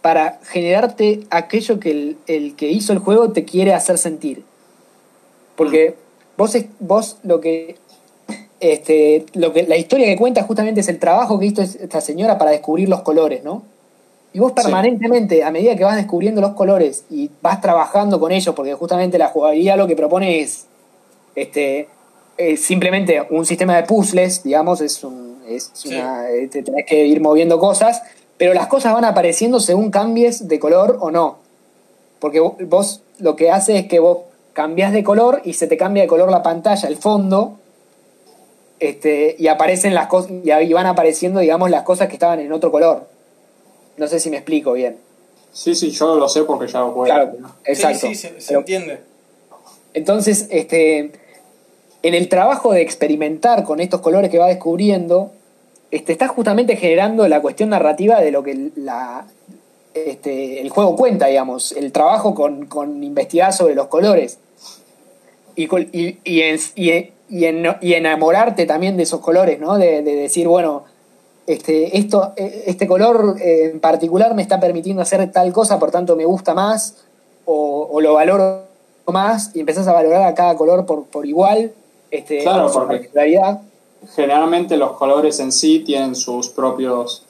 para 0.00 0.38
generarte 0.44 1.20
aquello 1.30 1.80
que 1.80 1.90
el, 1.90 2.16
el 2.26 2.56
que 2.56 2.70
hizo 2.70 2.92
el 2.92 2.98
juego 2.98 3.32
te 3.32 3.44
quiere 3.44 3.74
hacer 3.74 3.98
sentir. 3.98 4.44
Porque 5.56 5.96
vos, 6.36 6.54
es- 6.54 6.66
vos 6.80 7.18
lo 7.22 7.40
que 7.40 7.76
este, 8.60 9.26
lo 9.34 9.52
que 9.52 9.64
la 9.64 9.76
historia 9.76 10.06
que 10.06 10.16
cuenta 10.16 10.42
justamente 10.44 10.80
es 10.80 10.88
el 10.88 10.98
trabajo 10.98 11.38
que 11.38 11.46
hizo 11.46 11.60
es- 11.60 11.74
esta 11.76 12.00
señora 12.00 12.38
para 12.38 12.50
descubrir 12.50 12.88
los 12.88 13.02
colores, 13.02 13.44
¿no? 13.44 13.62
Y 14.32 14.38
vos 14.38 14.52
Sí. 14.56 14.62
permanentemente, 14.62 15.44
a 15.44 15.50
medida 15.50 15.76
que 15.76 15.84
vas 15.84 15.96
descubriendo 15.96 16.40
los 16.40 16.52
colores 16.54 17.04
y 17.10 17.30
vas 17.42 17.60
trabajando 17.60 18.18
con 18.18 18.32
ellos, 18.32 18.54
porque 18.54 18.74
justamente 18.74 19.18
la 19.18 19.28
jugabilidad 19.28 19.76
lo 19.76 19.86
que 19.86 19.96
propone 19.96 20.40
es 20.40 20.66
este 21.34 21.88
eh, 22.36 22.56
simplemente 22.56 23.22
un 23.30 23.46
sistema 23.46 23.76
de 23.76 23.84
puzzles, 23.84 24.42
digamos, 24.42 24.80
es 24.80 25.04
un, 25.04 25.40
es 25.46 25.70
Sí. 25.72 25.90
una, 25.94 26.28
eh, 26.30 26.48
te 26.48 26.64
tenés 26.64 26.84
que 26.84 27.06
ir 27.06 27.20
moviendo 27.20 27.60
cosas, 27.60 28.02
pero 28.38 28.54
las 28.54 28.66
cosas 28.66 28.92
van 28.92 29.04
apareciendo 29.04 29.60
según 29.60 29.92
cambies 29.92 30.48
de 30.48 30.58
color 30.58 30.96
o 31.00 31.12
no. 31.12 31.36
Porque 32.18 32.40
vo- 32.40 32.56
vos 32.66 33.02
lo 33.20 33.36
que 33.36 33.52
hace 33.52 33.78
es 33.78 33.86
que 33.86 34.00
vos 34.00 34.18
cambias 34.54 34.92
de 34.92 35.04
color 35.04 35.42
y 35.44 35.52
se 35.52 35.66
te 35.66 35.76
cambia 35.76 36.02
de 36.04 36.08
color 36.08 36.30
la 36.30 36.42
pantalla, 36.42 36.88
el 36.88 36.96
fondo, 36.96 37.58
este, 38.80 39.36
y 39.38 39.48
aparecen 39.48 39.94
las 39.94 40.06
cosas, 40.06 40.32
y 40.42 40.50
ahí 40.50 40.72
van 40.72 40.86
apareciendo, 40.86 41.40
digamos, 41.40 41.70
las 41.70 41.82
cosas 41.82 42.08
que 42.08 42.14
estaban 42.14 42.40
en 42.40 42.52
otro 42.52 42.70
color. 42.70 43.06
No 43.96 44.08
sé 44.08 44.18
si 44.20 44.30
me 44.30 44.36
explico 44.36 44.72
bien. 44.72 44.96
Sí, 45.52 45.74
sí, 45.74 45.90
yo 45.90 46.16
lo 46.16 46.28
sé 46.28 46.42
porque 46.44 46.66
ya 46.66 46.80
lo 46.80 46.86
juego. 46.92 47.04
Claro, 47.04 47.32
exacto. 47.64 48.08
Sí, 48.08 48.14
sí, 48.14 48.28
se, 48.28 48.40
se 48.40 48.48
Pero- 48.48 48.60
entiende. 48.60 49.00
entonces, 49.92 50.48
este, 50.50 51.12
en 52.02 52.14
el 52.14 52.28
trabajo 52.28 52.72
de 52.72 52.82
experimentar 52.82 53.62
con 53.64 53.80
estos 53.80 54.00
colores 54.00 54.30
que 54.30 54.38
va 54.38 54.48
descubriendo, 54.48 55.30
este, 55.90 56.12
está 56.12 56.26
justamente 56.28 56.76
generando 56.76 57.26
la 57.28 57.40
cuestión 57.40 57.70
narrativa 57.70 58.20
de 58.20 58.32
lo 58.32 58.42
que 58.42 58.70
la, 58.74 59.26
este, 59.94 60.60
el 60.60 60.70
juego 60.70 60.96
cuenta, 60.96 61.26
digamos, 61.26 61.70
el 61.72 61.92
trabajo 61.92 62.34
con, 62.34 62.66
con 62.66 63.04
investigar 63.04 63.52
sobre 63.52 63.76
los 63.76 63.86
colores. 63.86 64.38
Y, 65.56 65.64
y, 65.64 66.18
y, 66.24 66.40
en- 66.42 66.60
y 66.74 66.90
en- 66.90 67.10
y 67.28 67.44
en- 67.46 67.76
y 67.80 67.94
enamorarte 67.94 68.66
también 68.66 68.96
de 68.96 69.04
esos 69.04 69.20
colores, 69.20 69.58
¿no? 69.60 69.76
De, 69.78 70.02
de 70.02 70.14
decir, 70.14 70.46
bueno, 70.48 70.84
este, 71.46 71.96
esto, 71.98 72.32
eh, 72.36 72.64
este 72.66 72.86
color 72.86 73.36
eh, 73.40 73.70
en 73.72 73.80
particular 73.80 74.34
me 74.34 74.42
está 74.42 74.60
permitiendo 74.60 75.02
hacer 75.02 75.30
tal 75.32 75.52
cosa, 75.52 75.78
por 75.78 75.90
tanto 75.90 76.16
me 76.16 76.24
gusta 76.24 76.54
más, 76.54 76.96
o, 77.44 77.88
o 77.92 78.00
lo 78.00 78.14
valoro 78.14 78.62
más, 79.06 79.50
y 79.54 79.60
empezás 79.60 79.86
a 79.88 79.92
valorar 79.92 80.22
a 80.26 80.34
cada 80.34 80.56
color 80.56 80.86
por, 80.86 81.04
por 81.04 81.26
igual, 81.26 81.72
este, 82.10 82.42
Claro, 82.42 82.70
porque- 82.72 82.94
particularidad. 82.96 83.60
Generalmente 84.14 84.76
los 84.76 84.92
colores 84.92 85.40
en 85.40 85.50
sí 85.50 85.80
tienen 85.80 86.14
sus 86.14 86.50
propios 86.50 87.24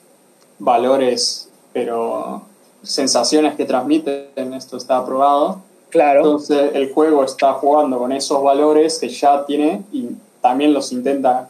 valores, 0.59 1.49
pero 1.73 2.41
sensaciones 2.83 3.55
que 3.55 3.65
transmiten, 3.65 4.53
esto 4.53 4.77
está 4.77 5.05
probado. 5.05 5.61
Claro, 5.95 6.19
Entonces 6.19 6.71
el 6.73 6.91
juego 6.93 7.23
está 7.23 7.53
jugando 7.53 7.97
con 7.97 8.11
esos 8.11 8.43
valores 8.43 8.99
que 8.99 9.07
ya 9.07 9.45
tiene 9.45 9.81
y 9.93 10.09
también 10.41 10.73
los 10.73 10.91
intenta 10.91 11.47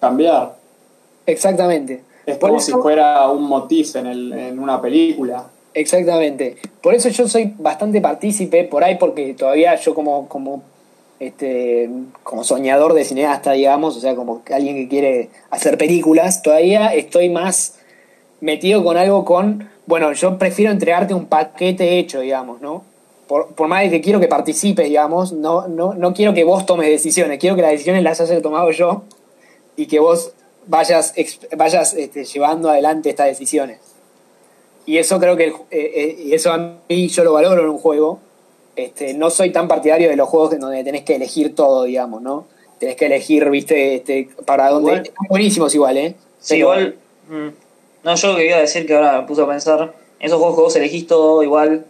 cambiar. 0.00 0.56
exactamente. 1.24 2.02
Es 2.26 2.36
Por 2.38 2.50
como 2.50 2.60
eso- 2.60 2.76
si 2.76 2.82
fuera 2.82 3.30
un 3.30 3.44
motif 3.44 3.94
en, 3.94 4.06
el, 4.08 4.32
en 4.32 4.58
una 4.58 4.82
película. 4.82 5.44
Exactamente. 5.72 6.56
Por 6.82 6.94
eso 6.94 7.08
yo 7.10 7.28
soy 7.28 7.54
bastante 7.58 8.00
partícipe 8.00 8.64
por 8.64 8.82
ahí, 8.82 8.96
porque 8.96 9.34
todavía 9.34 9.76
yo 9.76 9.94
como, 9.94 10.26
como, 10.26 10.62
este, 11.20 11.88
como 12.24 12.42
soñador 12.42 12.92
de 12.94 13.04
cineasta, 13.04 13.52
digamos, 13.52 13.96
o 13.96 14.00
sea, 14.00 14.16
como 14.16 14.42
alguien 14.52 14.74
que 14.74 14.88
quiere 14.88 15.30
hacer 15.50 15.78
películas, 15.78 16.42
todavía 16.42 16.88
estoy 16.92 17.28
más 17.30 17.76
metido 18.40 18.82
con 18.82 18.96
algo 18.96 19.24
con, 19.24 19.68
bueno, 19.86 20.12
yo 20.12 20.36
prefiero 20.38 20.72
entregarte 20.72 21.14
un 21.14 21.26
paquete 21.26 22.00
hecho, 22.00 22.18
digamos, 22.18 22.60
¿no? 22.60 22.82
Por, 23.28 23.48
por 23.54 23.66
más 23.68 23.82
de 23.82 23.90
que 23.90 24.00
quiero 24.00 24.20
que 24.20 24.28
participes, 24.28 24.86
digamos, 24.86 25.32
no, 25.32 25.66
no, 25.66 25.94
no 25.94 26.14
quiero 26.14 26.32
que 26.32 26.44
vos 26.44 26.64
tomes 26.64 26.88
decisiones, 26.88 27.38
quiero 27.40 27.56
que 27.56 27.62
las 27.62 27.72
decisiones 27.72 28.02
las 28.04 28.20
haya 28.20 28.40
tomado 28.40 28.70
yo 28.70 29.02
y 29.76 29.86
que 29.86 29.98
vos 29.98 30.32
vayas, 30.66 31.12
vayas 31.56 31.94
este, 31.94 32.24
llevando 32.24 32.70
adelante 32.70 33.10
estas 33.10 33.26
decisiones. 33.26 33.80
Y 34.86 34.98
eso 34.98 35.18
creo 35.18 35.36
que 35.36 35.44
el- 35.46 35.52
eh, 35.72 35.92
eh, 35.96 36.22
y 36.26 36.34
eso 36.34 36.52
a 36.52 36.76
mí 36.88 37.08
yo 37.08 37.24
lo 37.24 37.32
valoro 37.32 37.62
en 37.64 37.70
un 37.70 37.78
juego. 37.78 38.20
Este, 38.76 39.14
no 39.14 39.30
soy 39.30 39.50
tan 39.50 39.66
partidario 39.66 40.08
de 40.08 40.16
los 40.16 40.28
juegos 40.28 40.52
en 40.52 40.60
donde 40.60 40.84
tenés 40.84 41.02
que 41.02 41.16
elegir 41.16 41.54
todo, 41.54 41.84
digamos, 41.84 42.22
¿no? 42.22 42.46
Tenés 42.78 42.94
que 42.94 43.06
elegir, 43.06 43.48
viste, 43.50 43.96
este, 43.96 44.28
para 44.44 44.68
dónde. 44.70 44.90
Igual- 44.92 45.06
Están 45.06 45.26
buenísimos 45.28 45.74
igual, 45.74 45.96
¿eh? 45.96 46.14
Sí, 46.38 46.54
Pero- 46.54 46.60
igual. 46.60 46.96
mm, 47.28 47.48
No, 48.04 48.14
yo 48.14 48.36
quería 48.36 48.58
decir 48.58 48.86
que 48.86 48.94
ahora 48.94 49.20
me 49.20 49.26
puse 49.26 49.42
a 49.42 49.48
pensar. 49.48 49.92
Esos 50.20 50.38
juegos 50.38 50.54
que 50.56 50.62
vos 50.62 50.76
elegís 50.76 51.08
todo 51.08 51.42
igual. 51.42 51.86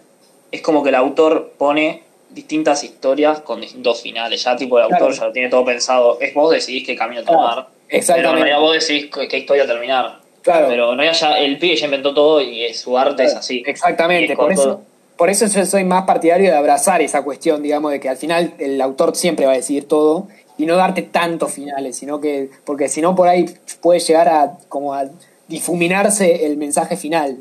Es 0.57 0.63
como 0.63 0.83
que 0.83 0.89
el 0.89 0.95
autor 0.95 1.53
pone 1.59 2.03
distintas 2.31 2.83
historias 2.83 3.41
con 3.41 3.61
distintos 3.61 4.01
finales. 4.01 4.43
Ya, 4.43 4.57
tipo, 4.57 4.79
el 4.79 4.85
autor 4.85 5.13
ya 5.13 5.27
lo 5.27 5.33
tiene 5.33 5.51
todo 5.51 5.67
pensado. 5.67 6.19
Es 6.19 6.33
vos 6.33 6.51
decidís 6.51 6.87
qué 6.87 6.97
camino 6.97 7.23
Claro, 7.23 7.39
tomar. 7.39 7.55
Pero 7.55 7.69
en 7.91 7.99
exactamente. 7.99 8.37
realidad 8.37 8.61
vos 8.61 8.73
decidís 8.73 9.11
qué, 9.29 9.37
historia 9.37 9.67
terminar. 9.67 10.21
Claro. 10.41 10.69
Pero 10.69 10.95
realidad 10.95 11.19
ya 11.19 11.39
el 11.39 11.59
pibe 11.59 11.77
ya 11.77 11.85
inventó 11.85 12.15
todo 12.15 12.41
y 12.41 12.73
su 12.73 12.97
arte 12.97 13.25
es 13.25 13.35
así. 13.35 13.63
Exactamente, 13.67 14.33
es 14.33 14.39
por 14.39 14.51
eso, 14.51 14.81
por 15.17 15.29
eso 15.29 15.47
yo 15.47 15.67
soy 15.67 15.85
más 15.85 16.05
partidario 16.05 16.51
de 16.51 16.57
abrazar 16.57 17.03
esa 17.03 17.23
cuestión, 17.23 17.63
digamos, 17.63 17.91
de 17.91 18.01
que 18.01 18.09
al 18.09 18.17
final 18.17 18.55
el 18.59 18.81
autor 18.81 19.15
siempre 19.15 19.45
va 19.45 19.53
a 19.53 19.57
decidir 19.57 19.87
todo 19.87 20.29
y 20.57 20.65
no 20.65 20.77
darte 20.77 21.03
tantos 21.03 21.53
finales, 21.53 21.97
sino 21.99 22.21
que, 22.21 22.49
porque 22.65 22.89
si 22.89 23.03
no 23.03 23.15
por 23.15 23.29
ahí 23.29 23.47
puede 23.83 24.01
llegar 24.01 24.29
a 24.29 24.59
como 24.69 24.95
a 24.95 25.05
difuminarse 25.49 26.47
el 26.47 26.57
mensaje 26.57 26.97
final, 26.97 27.37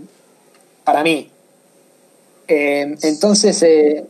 para 0.84 1.04
mí. 1.04 1.30
Eh, 2.48 2.96
entonces, 3.02 3.62
eh, 3.64 4.06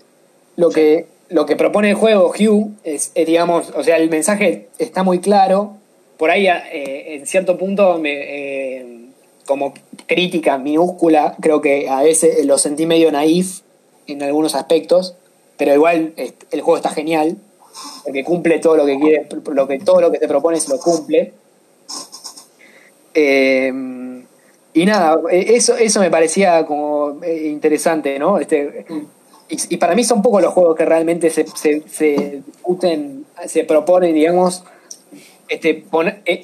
lo, 0.56 0.70
que, 0.70 1.08
lo 1.30 1.46
que 1.46 1.56
propone 1.56 1.92
el 1.92 1.96
juego 1.96 2.32
Hugh 2.32 2.72
es, 2.84 3.12
es, 3.16 3.28
digamos, 3.28 3.72
o 3.76 3.84
sea, 3.84 3.98
el 3.98 4.10
mensaje 4.10 4.68
está 4.78 5.04
muy 5.04 5.20
claro, 5.20 5.74
por 6.18 6.32
ahí 6.32 6.48
eh, 6.48 7.16
en 7.16 7.28
cierto 7.28 7.58
punto 7.58 7.98
me, 8.00 9.12
como 9.46 9.74
crítica 10.06 10.58
minúscula, 10.58 11.36
creo 11.42 11.62
que 11.62 11.90
a 11.90 12.02
veces 12.02 12.46
lo 12.46 12.58
sentí 12.58 12.86
medio 12.86 13.12
naif 13.12 13.62
en 14.08 14.24
algunos 14.24 14.56
aspectos, 14.56 15.16
pero 15.58 15.74
igual 15.74 16.14
el 16.18 16.62
juego 16.62 16.78
está 16.78 16.90
genial 16.90 17.38
porque 18.04 18.24
cumple 18.24 18.60
todo 18.60 18.78
lo 18.78 18.86
que 18.86 19.00
quiere, 19.00 19.28
lo 19.54 19.68
que, 19.68 19.80
todo 19.80 20.02
lo 20.02 20.12
que 20.12 20.20
te 20.20 20.28
propone 20.28 20.60
se 20.60 20.70
lo 20.70 20.80
cumple. 20.80 21.34
Eh, 23.14 23.72
y 24.76 24.86
nada, 24.86 25.20
eso, 25.32 25.76
eso 25.76 26.00
me 26.00 26.12
parecía 26.12 26.64
como 26.66 27.24
eh, 27.24 27.48
interesante, 27.48 28.20
¿no? 28.20 28.38
Este, 28.38 28.86
y, 29.50 29.78
para 29.78 29.96
mí 29.96 30.04
son 30.04 30.22
pocos 30.22 30.42
los 30.42 30.54
juegos 30.54 30.76
que 30.76 30.86
realmente 30.86 31.32
se, 31.32 31.48
se, 31.48 31.82
se 31.88 32.44
discuten, 32.46 33.26
se 33.48 33.64
proponen, 33.64 34.14
digamos, 34.14 34.64
este, 35.48 35.74
poner, 35.74 36.22
eh, 36.26 36.44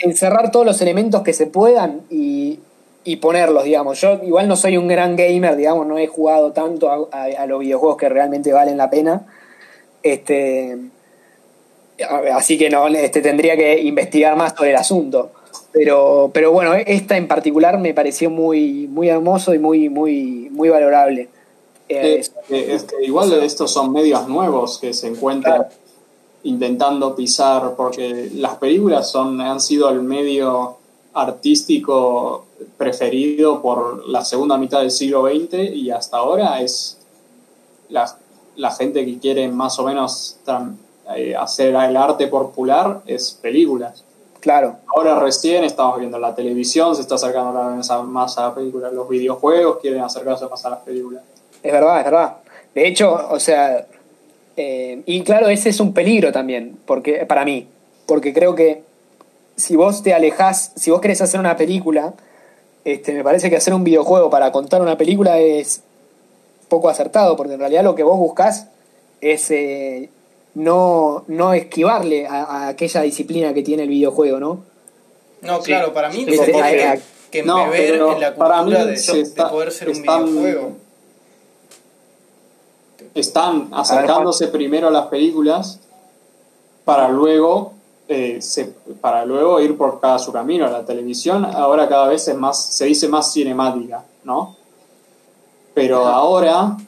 encerrar 0.00 0.50
todos 0.50 0.66
los 0.66 0.80
elementos 0.80 1.22
que 1.22 1.32
se 1.32 1.46
puedan 1.46 2.00
y, 2.10 2.58
y, 3.04 3.16
ponerlos, 3.16 3.62
digamos. 3.62 4.00
Yo 4.00 4.20
igual 4.24 4.48
no 4.48 4.56
soy 4.56 4.76
un 4.76 4.88
gran 4.88 5.14
gamer, 5.14 5.54
digamos, 5.54 5.86
no 5.86 5.98
he 5.98 6.08
jugado 6.08 6.52
tanto 6.52 6.90
a, 6.90 7.24
a 7.24 7.46
los 7.46 7.60
videojuegos 7.60 7.96
que 7.96 8.08
realmente 8.08 8.52
valen 8.52 8.76
la 8.76 8.90
pena 8.90 9.26
este, 10.06 10.78
así 12.32 12.56
que 12.58 12.70
no, 12.70 12.86
este, 12.88 13.20
tendría 13.20 13.56
que 13.56 13.80
investigar 13.80 14.36
más 14.36 14.54
sobre 14.56 14.70
el 14.70 14.76
asunto. 14.76 15.32
Pero, 15.78 16.30
pero 16.32 16.52
bueno, 16.52 16.72
esta 16.74 17.18
en 17.18 17.28
particular 17.28 17.78
me 17.78 17.92
pareció 17.92 18.30
muy, 18.30 18.86
muy 18.86 19.08
hermoso 19.08 19.52
y 19.52 19.58
muy, 19.58 19.90
muy, 19.90 20.48
muy 20.50 20.70
valorable. 20.70 21.28
Eh, 21.88 22.22
igual 23.02 23.32
estos 23.42 23.70
son 23.70 23.92
medios 23.92 24.26
nuevos 24.26 24.78
que 24.78 24.94
se 24.94 25.08
encuentran 25.08 25.66
intentando 26.44 27.14
pisar, 27.14 27.74
porque 27.76 28.30
las 28.34 28.56
películas 28.56 29.10
son, 29.10 29.40
han 29.40 29.60
sido 29.60 29.90
el 29.90 30.02
medio 30.02 30.78
artístico 31.12 32.46
preferido 32.78 33.60
por 33.60 34.08
la 34.08 34.24
segunda 34.24 34.56
mitad 34.56 34.80
del 34.80 34.90
siglo 34.90 35.26
XX 35.26 35.74
y 35.74 35.90
hasta 35.90 36.16
ahora 36.16 36.62
es 36.62 36.98
las 37.90 38.16
la 38.56 38.70
gente 38.70 39.04
que 39.04 39.18
quiere 39.18 39.48
más 39.48 39.78
o 39.78 39.84
menos 39.84 40.38
eh, 41.14 41.34
hacer 41.36 41.74
el 41.74 41.96
arte 41.96 42.26
popular 42.26 43.02
es 43.06 43.38
películas. 43.40 44.02
Claro. 44.46 44.76
Ahora 44.94 45.18
recién 45.18 45.64
estamos 45.64 45.98
viendo 45.98 46.20
la 46.20 46.32
televisión, 46.32 46.94
se 46.94 47.02
está 47.02 47.16
acercando 47.16 47.50
más 48.04 48.38
a 48.38 48.42
las 48.42 48.54
películas, 48.54 48.92
los 48.92 49.08
videojuegos 49.08 49.78
quieren 49.80 50.00
acercarse 50.02 50.46
más 50.46 50.64
a 50.64 50.70
las 50.70 50.78
películas. 50.82 51.24
Es 51.64 51.72
verdad, 51.72 51.98
es 51.98 52.04
verdad. 52.04 52.36
De 52.72 52.86
hecho, 52.86 53.26
o 53.28 53.40
sea, 53.40 53.84
eh, 54.56 55.02
y 55.04 55.24
claro, 55.24 55.48
ese 55.48 55.70
es 55.70 55.80
un 55.80 55.92
peligro 55.92 56.30
también, 56.30 56.78
porque 56.86 57.26
para 57.26 57.44
mí, 57.44 57.66
porque 58.06 58.32
creo 58.32 58.54
que 58.54 58.84
si 59.56 59.74
vos 59.74 60.04
te 60.04 60.14
alejás, 60.14 60.70
si 60.76 60.92
vos 60.92 61.00
querés 61.00 61.20
hacer 61.22 61.40
una 61.40 61.56
película, 61.56 62.12
este, 62.84 63.14
me 63.14 63.24
parece 63.24 63.50
que 63.50 63.56
hacer 63.56 63.74
un 63.74 63.82
videojuego 63.82 64.30
para 64.30 64.52
contar 64.52 64.80
una 64.80 64.96
película 64.96 65.40
es 65.40 65.82
poco 66.68 66.88
acertado, 66.88 67.36
porque 67.36 67.54
en 67.54 67.58
realidad 67.58 67.82
lo 67.82 67.96
que 67.96 68.04
vos 68.04 68.16
buscás 68.16 68.68
es 69.20 69.50
eh, 69.50 70.08
no, 70.56 71.24
no 71.28 71.52
esquivarle 71.52 72.26
a, 72.26 72.68
aquella 72.68 73.02
disciplina 73.02 73.52
que 73.52 73.62
tiene 73.62 73.82
el 73.82 73.90
videojuego, 73.90 74.40
¿no? 74.40 74.64
No, 75.42 75.60
claro, 75.60 75.92
para 75.92 76.08
mí 76.08 76.24
es 76.26 76.40
que, 76.40 77.00
que 77.30 77.42
no, 77.42 77.68
ver 77.68 77.96
en 77.96 78.20
la 78.20 78.34
cultura 78.34 78.86
de, 78.86 79.32
poder 79.50 79.70
ser 79.70 79.90
un 79.90 80.00
videojuego. 80.02 80.72
Están 83.14 83.68
acercándose 83.72 84.48
primero 84.48 84.88
a 84.88 84.90
las 84.90 85.06
películas 85.06 85.78
para 86.86 87.10
luego 87.10 87.74
eh, 88.08 88.38
se, 88.40 88.64
para 89.00 89.26
luego 89.26 89.60
ir 89.60 89.76
por 89.76 90.00
cada 90.00 90.18
su 90.18 90.32
camino. 90.32 90.70
La 90.70 90.86
televisión 90.86 91.44
ahora 91.44 91.86
cada 91.86 92.08
vez 92.08 92.28
es 92.28 92.36
más, 92.36 92.64
se 92.64 92.86
dice 92.86 93.08
más 93.08 93.30
cinemática, 93.30 94.04
¿no? 94.24 94.56
Pero 95.74 96.06
ahora 96.06 96.78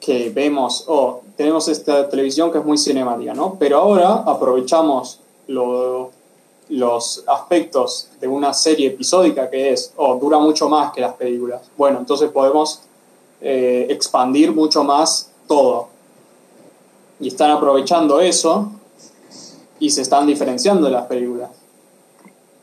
que 0.00 0.30
vemos, 0.30 0.84
oh, 0.88 1.22
tenemos 1.40 1.68
esta 1.68 2.06
televisión 2.06 2.52
que 2.52 2.58
es 2.58 2.64
muy 2.66 2.76
cinemática, 2.76 3.32
¿no? 3.32 3.56
Pero 3.58 3.78
ahora 3.78 4.24
aprovechamos 4.26 5.20
los 5.48 7.24
aspectos 7.26 8.10
de 8.20 8.28
una 8.28 8.52
serie 8.52 8.88
episódica 8.88 9.48
que 9.48 9.72
es, 9.72 9.94
oh, 9.96 10.16
dura 10.16 10.38
mucho 10.38 10.68
más 10.68 10.92
que 10.92 11.00
las 11.00 11.14
películas. 11.14 11.62
Bueno, 11.78 11.98
entonces 11.98 12.28
podemos 12.28 12.82
eh, 13.40 13.86
expandir 13.88 14.52
mucho 14.52 14.84
más 14.84 15.32
todo. 15.48 15.88
Y 17.20 17.28
están 17.28 17.52
aprovechando 17.52 18.20
eso 18.20 18.70
y 19.78 19.88
se 19.88 20.02
están 20.02 20.26
diferenciando 20.26 20.88
de 20.88 20.92
las 20.92 21.06
películas. 21.06 21.48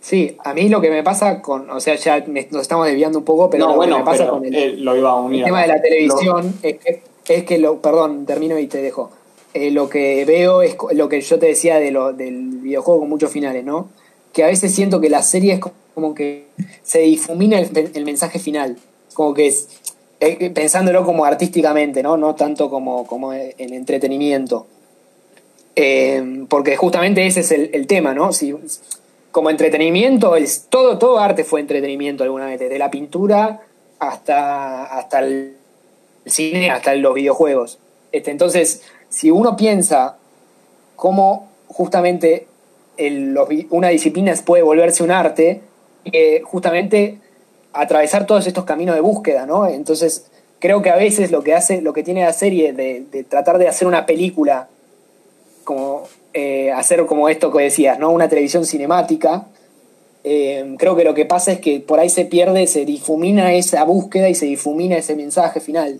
Sí, 0.01 0.37
a 0.43 0.53
mí 0.53 0.69
lo 0.69 0.79
que 0.81 0.91
me 0.91 1.01
pasa 1.01 1.41
con, 1.41 1.67
o 1.71 1.79
sea, 1.79 1.95
ya 1.95 2.23
nos 2.27 2.61
estamos 2.61 2.85
desviando 2.85 3.17
un 3.17 3.25
poco, 3.25 3.49
pero 3.49 3.75
lo 3.75 3.81
que 3.81 3.87
me 3.87 4.03
pasa 4.03 4.27
con 4.27 4.45
el, 4.45 4.85
lo 4.85 4.95
iba 4.95 5.09
a 5.09 5.15
unir 5.15 5.45
tema 5.45 5.63
de 5.63 5.67
la 5.67 5.81
televisión 5.81 6.53
es, 6.61 6.77
que, 6.77 7.16
es 7.27 7.43
que 7.43 7.57
lo, 7.57 7.81
perdón, 7.81 8.25
termino 8.25 8.57
y 8.57 8.67
te 8.67 8.81
dejo. 8.81 9.11
Eh, 9.53 9.71
lo 9.71 9.89
que 9.89 10.23
veo 10.25 10.61
es 10.61 10.75
lo 10.93 11.09
que 11.09 11.21
yo 11.21 11.39
te 11.39 11.47
decía 11.47 11.79
de 11.79 11.91
lo, 11.91 12.13
del 12.13 12.59
videojuego 12.59 13.01
con 13.01 13.09
muchos 13.09 13.31
finales, 13.31 13.63
¿no? 13.63 13.89
Que 14.33 14.43
a 14.43 14.47
veces 14.47 14.73
siento 14.73 15.01
que 15.01 15.09
la 15.09 15.23
serie 15.23 15.53
es 15.53 15.59
como 15.93 16.13
que 16.13 16.47
se 16.83 16.99
difumina 16.99 17.59
el, 17.59 18.05
mensaje 18.05 18.39
final, 18.39 18.77
como 19.13 19.33
que 19.33 19.47
es, 19.47 19.67
eh, 20.19 20.51
pensándolo 20.51 21.03
como 21.05 21.25
artísticamente, 21.25 22.03
¿no? 22.03 22.17
No 22.17 22.35
tanto 22.35 22.69
como, 22.69 23.07
como 23.07 23.33
en 23.33 23.73
entretenimiento. 23.73 24.67
Eh, 25.79 26.45
porque 26.49 26.75
justamente 26.75 27.25
ese 27.27 27.41
es 27.41 27.51
el, 27.51 27.85
tema, 27.85 28.13
¿no? 28.15 28.33
Si, 28.33 28.51
como 29.31 29.51
entretenimiento, 29.51 30.33
todo, 30.69 30.97
todo 30.97 31.19
arte 31.19 31.43
fue 31.43 31.61
entretenimiento 31.61 32.23
alguna 32.23 32.47
vez, 32.47 32.59
desde 32.59 32.79
la 32.79 32.89
pintura 32.89 33.61
hasta, 33.99 34.85
hasta 34.85 35.19
el 35.19 35.56
cine, 36.29 36.71
hasta 36.71 36.95
los 36.95 37.13
videojuegos. 37.13 37.79
Este, 38.11 38.31
entonces, 38.31 38.81
si 39.09 39.31
uno 39.31 39.55
piensa 39.55 40.17
cómo 40.95 41.49
justamente 41.67 42.47
una 43.69 43.89
disciplina 43.89 44.33
puede 44.45 44.63
volverse 44.63 45.03
un 45.03 45.11
arte, 45.11 45.61
eh, 46.05 46.41
justamente 46.43 47.19
atravesar 47.73 48.25
todos 48.25 48.47
estos 48.47 48.65
caminos 48.65 48.95
de 48.95 49.01
búsqueda, 49.01 49.45
¿no? 49.45 49.67
Entonces, 49.67 50.25
creo 50.59 50.81
que 50.81 50.89
a 50.89 50.95
veces 50.95 51.31
lo 51.31 51.43
que 51.43 51.53
hace, 51.53 51.81
lo 51.81 51.93
que 51.93 52.03
tiene 52.03 52.23
la 52.23 52.33
serie 52.33 52.73
de, 52.73 53.05
tratar 53.29 53.57
de 53.57 53.67
hacer 53.67 53.87
una 53.87 54.05
película 54.05 54.67
como 55.63 56.03
eh, 56.33 56.71
hacer 56.71 57.05
como 57.05 57.29
esto 57.29 57.51
que 57.51 57.63
decías, 57.63 57.99
¿no? 57.99 58.09
Una 58.11 58.29
televisión 58.29 58.65
cinemática. 58.65 59.47
Eh, 60.23 60.75
creo 60.77 60.95
que 60.95 61.03
lo 61.03 61.13
que 61.13 61.25
pasa 61.25 61.51
es 61.51 61.59
que 61.59 61.79
por 61.79 61.99
ahí 61.99 62.09
se 62.09 62.25
pierde, 62.25 62.67
se 62.67 62.85
difumina 62.85 63.53
esa 63.53 63.83
búsqueda 63.83 64.29
y 64.29 64.35
se 64.35 64.45
difumina 64.45 64.97
ese 64.97 65.15
mensaje 65.15 65.59
final. 65.59 65.99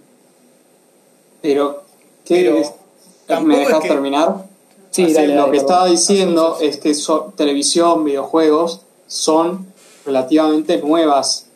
Pero, 1.42 1.84
¿qué 2.26 2.64
¿Me 3.44 3.60
dejas 3.60 3.84
terminar? 3.84 4.46
Sí, 4.92 5.14
lo 5.28 5.52
que 5.52 5.58
estaba 5.58 5.88
diciendo 5.88 6.58
es 6.62 6.78
que 6.78 6.96
televisión, 7.36 8.04
videojuegos 8.04 8.82
son 9.08 9.68
relativamente 10.06 10.78
nuevas 10.78 11.48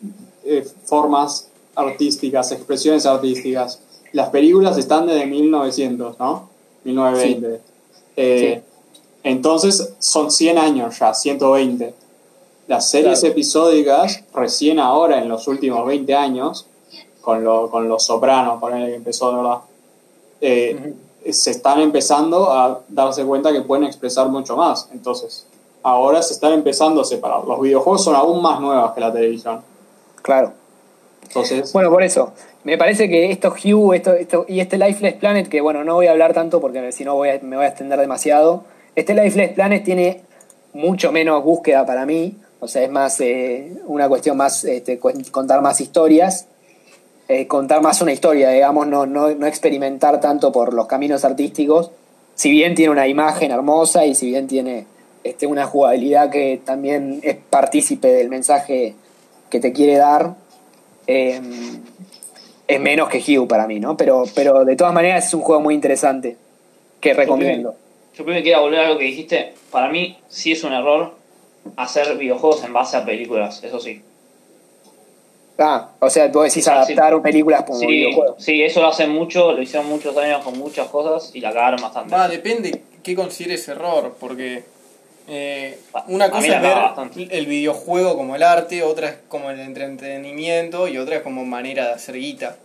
eh, 0.44 0.66
formas 0.84 1.48
artísticas, 1.74 2.52
expresiones 2.52 3.06
artísticas. 3.06 3.80
Las 4.12 4.28
películas 4.28 4.76
están 4.76 5.06
desde 5.06 5.26
1900, 5.26 6.18
¿no? 6.18 6.50
1920. 6.84 8.62
Entonces 9.24 9.94
son 9.98 10.30
100 10.30 10.58
años 10.58 10.98
ya, 10.98 11.14
120. 11.14 11.94
Las 12.68 12.90
series 12.90 13.22
episódicas, 13.24 14.22
recién 14.34 14.78
ahora, 14.78 15.22
en 15.22 15.28
los 15.28 15.48
últimos 15.48 15.86
20 15.86 16.14
años, 16.14 16.66
con, 17.20 17.42
lo, 17.44 17.70
con 17.70 17.88
Los 17.88 18.04
Sopranos, 18.04 18.60
con 18.60 18.76
el 18.76 18.88
que 18.88 18.96
empezó, 18.96 19.34
¿verdad? 19.34 19.58
Eh, 20.42 20.94
se 21.30 21.52
están 21.52 21.80
empezando 21.80 22.50
a 22.50 22.80
darse 22.88 23.24
cuenta 23.24 23.52
que 23.52 23.62
pueden 23.62 23.84
expresar 23.84 24.28
mucho 24.28 24.56
más. 24.56 24.88
Entonces, 24.92 25.46
ahora 25.82 26.20
se 26.20 26.34
están 26.34 26.52
empezando 26.52 27.00
a 27.00 27.04
separar. 27.04 27.44
Los 27.44 27.60
videojuegos 27.60 28.04
son 28.04 28.16
aún 28.16 28.42
más 28.42 28.60
nuevos 28.60 28.92
que 28.92 29.00
la 29.00 29.12
televisión. 29.12 29.62
Claro. 30.20 30.52
Entonces. 31.22 31.72
Bueno, 31.72 31.90
por 31.90 32.02
eso. 32.02 32.32
Me 32.64 32.76
parece 32.76 33.08
que 33.08 33.30
esto 33.32 33.52
Hugh 33.52 33.94
esto, 33.94 34.12
esto, 34.12 34.44
y 34.48 34.60
este 34.60 34.78
Lifeless 34.78 35.14
Planet, 35.14 35.48
que 35.48 35.60
bueno, 35.60 35.82
no 35.82 35.94
voy 35.94 36.06
a 36.06 36.12
hablar 36.12 36.32
tanto 36.32 36.60
porque 36.60 36.92
si 36.92 37.04
no 37.04 37.14
voy 37.14 37.30
me 37.42 37.56
voy 37.56 37.64
a 37.64 37.68
extender 37.68 37.98
demasiado. 37.98 38.64
Este 38.94 39.14
Lifeless 39.14 39.52
Planet 39.52 39.84
tiene 39.84 40.22
mucho 40.72 41.10
menos 41.10 41.42
búsqueda 41.42 41.84
para 41.86 42.06
mí, 42.06 42.36
o 42.60 42.68
sea, 42.68 42.82
es 42.82 42.90
más 42.90 43.20
eh, 43.20 43.76
una 43.86 44.08
cuestión 44.08 44.36
más 44.36 44.64
este, 44.64 44.98
contar 44.98 45.60
más 45.60 45.80
historias, 45.80 46.46
eh, 47.28 47.46
contar 47.46 47.80
más 47.82 48.00
una 48.02 48.12
historia, 48.12 48.50
digamos, 48.50 48.86
no, 48.86 49.06
no, 49.06 49.34
no, 49.34 49.46
experimentar 49.46 50.20
tanto 50.20 50.52
por 50.52 50.74
los 50.74 50.86
caminos 50.86 51.24
artísticos, 51.24 51.90
si 52.34 52.50
bien 52.50 52.74
tiene 52.74 52.90
una 52.90 53.08
imagen 53.08 53.50
hermosa 53.50 54.04
y 54.06 54.14
si 54.14 54.28
bien 54.28 54.46
tiene 54.46 54.86
este, 55.24 55.46
una 55.46 55.66
jugabilidad 55.66 56.30
que 56.30 56.60
también 56.64 57.20
es 57.22 57.36
partícipe 57.36 58.08
del 58.08 58.28
mensaje 58.28 58.94
que 59.50 59.60
te 59.60 59.72
quiere 59.72 59.96
dar, 59.96 60.34
eh, 61.06 61.40
es 62.66 62.80
menos 62.80 63.08
que 63.08 63.18
Hugh 63.18 63.46
para 63.46 63.66
mí, 63.66 63.80
¿no? 63.80 63.96
Pero, 63.96 64.24
pero 64.34 64.64
de 64.64 64.76
todas 64.76 64.94
maneras 64.94 65.26
es 65.26 65.34
un 65.34 65.42
juego 65.42 65.60
muy 65.60 65.74
interesante 65.74 66.36
que 67.00 67.14
recomiendo. 67.14 67.74
Yo 68.14 68.24
primero 68.24 68.42
quiero 68.42 68.62
volver 68.62 68.80
a 68.80 68.88
lo 68.88 68.98
que 68.98 69.04
dijiste. 69.04 69.54
Para 69.70 69.88
mí 69.88 70.18
sí 70.28 70.52
es 70.52 70.64
un 70.64 70.72
error 70.72 71.14
hacer 71.76 72.16
videojuegos 72.16 72.64
en 72.64 72.72
base 72.72 72.96
a 72.96 73.04
películas, 73.04 73.62
eso 73.64 73.80
sí. 73.80 74.02
Ah, 75.58 75.90
o 76.00 76.08
sea, 76.10 76.28
vos 76.28 76.44
decís 76.44 76.66
adaptar 76.66 77.20
películas 77.22 77.62
como 77.64 77.78
sí, 77.78 77.86
videojuegos. 77.86 78.42
Sí, 78.42 78.62
eso 78.62 78.80
lo 78.80 78.88
hacen 78.88 79.10
mucho, 79.10 79.52
lo 79.52 79.62
hicieron 79.62 79.88
muchos 79.88 80.16
años 80.16 80.42
con 80.42 80.58
muchas 80.58 80.88
cosas 80.88 81.30
y 81.34 81.40
la 81.40 81.52
cagaron 81.52 81.80
bastante. 81.82 82.14
Va, 82.14 82.26
depende 82.28 82.82
qué 83.02 83.14
consideres 83.14 83.68
error, 83.68 84.16
porque 84.18 84.64
eh, 85.28 85.78
una 86.08 86.30
cosa 86.30 86.46
es 86.46 86.62
ver 86.62 86.74
bastante. 86.74 87.28
el 87.30 87.46
videojuego 87.46 88.16
como 88.16 88.34
el 88.34 88.42
arte, 88.42 88.82
otra 88.82 89.08
es 89.10 89.16
como 89.28 89.50
el 89.50 89.60
entretenimiento 89.60 90.88
y 90.88 90.98
otra 90.98 91.16
es 91.16 91.22
como 91.22 91.44
manera 91.44 91.86
de 91.86 91.92
hacer 91.92 92.16
guita. 92.16 92.56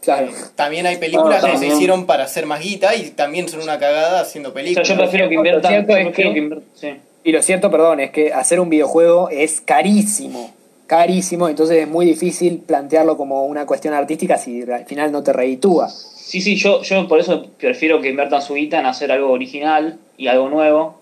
Claro. 0.00 0.28
Eh, 0.28 0.34
también 0.54 0.86
hay 0.86 0.96
películas 0.98 1.42
Ah, 1.44 1.50
que 1.50 1.58
se 1.58 1.66
hicieron 1.66 2.06
para 2.06 2.24
hacer 2.24 2.46
más 2.46 2.60
guita 2.60 2.94
y 2.94 3.10
también 3.10 3.48
son 3.48 3.60
una 3.62 3.78
cagada 3.78 4.20
haciendo 4.20 4.50
O 4.50 4.52
sea, 4.52 4.62
películas. 4.62 4.88
yo 4.88 4.96
prefiero 4.96 5.28
que 5.28 5.34
Lo 5.34 5.40
inviertan. 5.40 5.70
cierto 5.72 5.92
yo 5.92 5.98
es 5.98 6.04
prefiero 6.06 6.32
que- 6.32 6.60
sí. 6.74 7.00
Y 7.24 7.32
lo 7.32 7.42
cierto, 7.42 7.70
perdón, 7.72 7.98
es 8.00 8.10
que 8.12 8.32
hacer 8.32 8.60
un 8.60 8.70
videojuego 8.70 9.28
es 9.30 9.60
carísimo. 9.60 10.54
Carísimo, 10.86 11.48
entonces 11.48 11.78
es 11.78 11.88
muy 11.88 12.06
difícil 12.06 12.58
plantearlo 12.58 13.16
como 13.16 13.44
una 13.46 13.66
cuestión 13.66 13.92
artística 13.94 14.38
si 14.38 14.62
al 14.62 14.84
final 14.86 15.10
no 15.10 15.22
te 15.22 15.32
reditúa. 15.32 15.88
Sí, 15.90 16.40
sí, 16.40 16.56
yo, 16.56 16.82
yo 16.82 17.08
por 17.08 17.18
eso 17.20 17.46
prefiero 17.58 18.00
que 18.00 18.10
inviertan 18.10 18.40
su 18.42 18.54
guita 18.54 18.78
en 18.78 18.86
hacer 18.86 19.10
algo 19.10 19.30
original 19.32 19.98
y 20.16 20.28
algo 20.28 20.48
nuevo. 20.48 21.00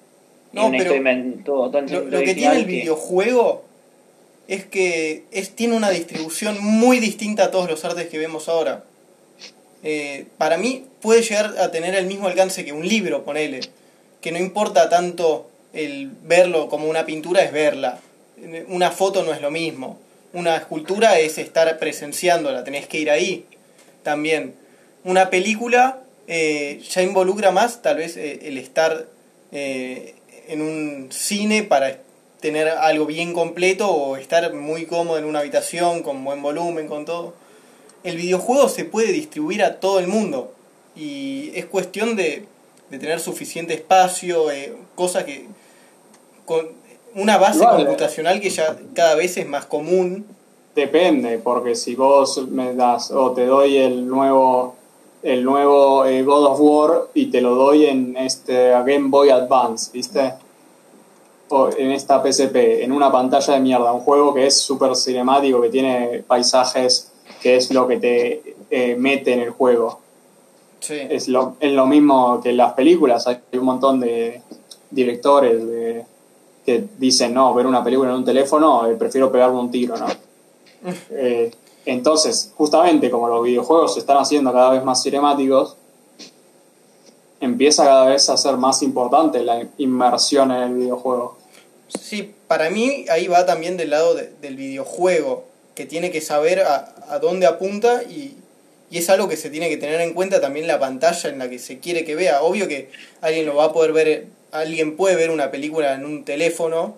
y 0.52 0.56
No, 0.56 0.68
una 0.68 0.78
pero 0.78 0.94
todo- 1.44 1.70
todo 1.70 1.80
Lo, 1.82 2.20
que 2.22 2.34
tiene 2.34 2.56
el 2.56 2.66
que- 2.66 2.72
videojuego 2.72 3.64
es 4.48 4.64
que 4.66 5.24
es, 5.32 5.50
tiene 5.50 5.74
una 5.76 5.90
distribución 5.90 6.56
muy 6.62 6.98
distinta 7.00 7.44
a 7.44 7.50
todos 7.50 7.68
los 7.68 7.84
artes 7.84 8.08
que 8.08 8.18
vemos 8.18 8.48
ahora. 8.48 8.84
Eh, 9.82 10.26
para 10.38 10.56
mí 10.56 10.84
puede 11.02 11.22
llegar 11.22 11.54
a 11.58 11.70
tener 11.70 11.94
el 11.94 12.06
mismo 12.06 12.28
alcance 12.28 12.64
que 12.64 12.72
un 12.72 12.86
libro, 12.88 13.24
ponele. 13.24 13.60
Que 14.22 14.32
no 14.32 14.38
importa 14.38 14.88
tanto 14.88 15.46
el 15.74 16.10
verlo 16.22 16.68
como 16.68 16.88
una 16.88 17.04
pintura, 17.04 17.42
es 17.42 17.52
verla. 17.52 17.98
Una 18.68 18.90
foto 18.90 19.22
no 19.24 19.32
es 19.32 19.40
lo 19.40 19.50
mismo. 19.50 19.98
Una 20.32 20.56
escultura 20.56 21.18
es 21.18 21.38
estar 21.38 21.78
presenciándola, 21.78 22.64
tenés 22.64 22.86
que 22.86 22.98
ir 22.98 23.10
ahí 23.10 23.46
también. 24.02 24.54
Una 25.04 25.30
película 25.30 26.00
eh, 26.26 26.82
ya 26.88 27.02
involucra 27.02 27.50
más 27.50 27.82
tal 27.82 27.98
vez 27.98 28.16
eh, 28.16 28.40
el 28.42 28.58
estar 28.58 29.06
eh, 29.52 30.14
en 30.48 30.60
un 30.60 31.08
cine 31.12 31.62
para 31.62 31.98
tener 32.40 32.68
algo 32.68 33.06
bien 33.06 33.32
completo 33.32 33.90
o 33.90 34.16
estar 34.16 34.52
muy 34.52 34.86
cómodo 34.86 35.18
en 35.18 35.24
una 35.24 35.38
habitación 35.38 36.02
con 36.02 36.24
buen 36.24 36.42
volumen, 36.42 36.88
con 36.88 37.04
todo. 37.04 37.34
El 38.02 38.16
videojuego 38.16 38.68
se 38.68 38.84
puede 38.84 39.12
distribuir 39.12 39.62
a 39.62 39.80
todo 39.80 39.98
el 39.98 40.08
mundo 40.08 40.52
y 40.94 41.52
es 41.54 41.64
cuestión 41.66 42.16
de, 42.16 42.44
de 42.90 42.98
tener 42.98 43.20
suficiente 43.20 43.74
espacio, 43.74 44.50
eh, 44.50 44.74
cosa 44.94 45.24
que 45.24 45.46
una 47.14 47.38
base 47.38 47.64
computacional 47.76 48.40
que 48.40 48.50
ya 48.50 48.76
cada 48.94 49.14
vez 49.14 49.36
es 49.36 49.46
más 49.48 49.66
común. 49.66 50.26
Depende, 50.74 51.38
porque 51.38 51.74
si 51.76 51.94
vos 51.94 52.46
me 52.48 52.74
das 52.74 53.10
o 53.12 53.30
te 53.32 53.46
doy 53.46 53.76
el 53.76 54.06
nuevo 54.08 54.74
el 55.22 55.42
nuevo 55.42 56.04
eh, 56.04 56.22
God 56.22 56.44
of 56.46 56.60
War 56.60 56.90
y 57.14 57.26
te 57.30 57.40
lo 57.40 57.54
doy 57.54 57.86
en 57.86 58.14
este 58.16 58.70
Game 58.70 59.08
Boy 59.08 59.30
Advance, 59.30 59.90
¿viste? 59.92 60.34
O 61.48 61.70
en 61.76 61.92
esta 61.92 62.20
PSP, 62.22 62.82
en 62.82 62.92
una 62.92 63.10
pantalla 63.10 63.54
de 63.54 63.60
mierda, 63.60 63.92
un 63.92 64.00
juego 64.00 64.34
que 64.34 64.46
es 64.46 64.58
súper 64.60 64.94
cinemático, 64.96 65.62
que 65.62 65.70
tiene 65.70 66.24
paisajes, 66.26 67.10
que 67.40 67.56
es 67.56 67.70
lo 67.70 67.86
que 67.88 67.96
te 67.98 68.54
eh, 68.70 68.96
mete 68.98 69.32
en 69.32 69.40
el 69.40 69.50
juego. 69.50 70.00
Sí. 70.80 70.98
Es 71.08 71.28
lo, 71.28 71.56
es 71.60 71.72
lo 71.72 71.86
mismo 71.86 72.40
que 72.42 72.50
en 72.50 72.58
las 72.58 72.74
películas, 72.74 73.26
hay 73.26 73.38
un 73.54 73.64
montón 73.64 74.00
de 74.00 74.42
directores 74.90 75.66
de- 75.66 76.04
que 76.64 76.84
dicen, 76.98 77.34
no, 77.34 77.52
ver 77.54 77.66
una 77.66 77.82
película 77.84 78.10
en 78.10 78.16
un 78.16 78.24
teléfono, 78.24 78.86
eh, 78.88 78.94
prefiero 78.96 79.30
pegarme 79.30 79.58
un 79.58 79.70
tiro, 79.70 79.96
¿no? 79.96 80.06
Eh, 81.10 81.50
entonces, 81.86 82.52
justamente 82.56 83.10
como 83.10 83.28
los 83.28 83.42
videojuegos 83.42 83.94
se 83.94 84.00
están 84.00 84.18
haciendo 84.18 84.52
cada 84.52 84.70
vez 84.70 84.84
más 84.84 85.02
cinemáticos, 85.02 85.76
empieza 87.40 87.84
cada 87.84 88.06
vez 88.06 88.28
a 88.30 88.36
ser 88.36 88.56
más 88.56 88.82
importante 88.82 89.42
la 89.42 89.66
inmersión 89.78 90.50
en 90.50 90.62
el 90.62 90.74
videojuego. 90.74 91.36
Sí, 92.00 92.34
para 92.48 92.70
mí 92.70 93.04
ahí 93.10 93.26
va 93.28 93.44
también 93.46 93.76
del 93.76 93.90
lado 93.90 94.14
de- 94.14 94.32
del 94.40 94.56
videojuego, 94.56 95.44
que 95.74 95.86
tiene 95.86 96.10
que 96.10 96.20
saber 96.20 96.60
a, 96.60 96.94
a 97.08 97.18
dónde 97.18 97.46
apunta 97.46 98.02
y, 98.04 98.36
y 98.90 98.98
es 98.98 99.10
algo 99.10 99.28
que 99.28 99.36
se 99.36 99.50
tiene 99.50 99.68
que 99.68 99.76
tener 99.76 100.00
en 100.00 100.14
cuenta 100.14 100.40
también 100.40 100.66
la 100.66 100.78
pantalla 100.78 101.28
en 101.28 101.38
la 101.38 101.50
que 101.50 101.58
se 101.58 101.78
quiere 101.80 102.04
que 102.04 102.14
vea. 102.14 102.42
Obvio 102.42 102.68
que 102.68 102.90
alguien 103.20 103.44
lo 103.46 103.54
va 103.56 103.64
a 103.64 103.72
poder 103.72 103.92
ver, 103.92 104.26
alguien 104.54 104.96
puede 104.96 105.16
ver 105.16 105.30
una 105.30 105.50
película 105.50 105.94
en 105.94 106.04
un 106.04 106.24
teléfono, 106.24 106.94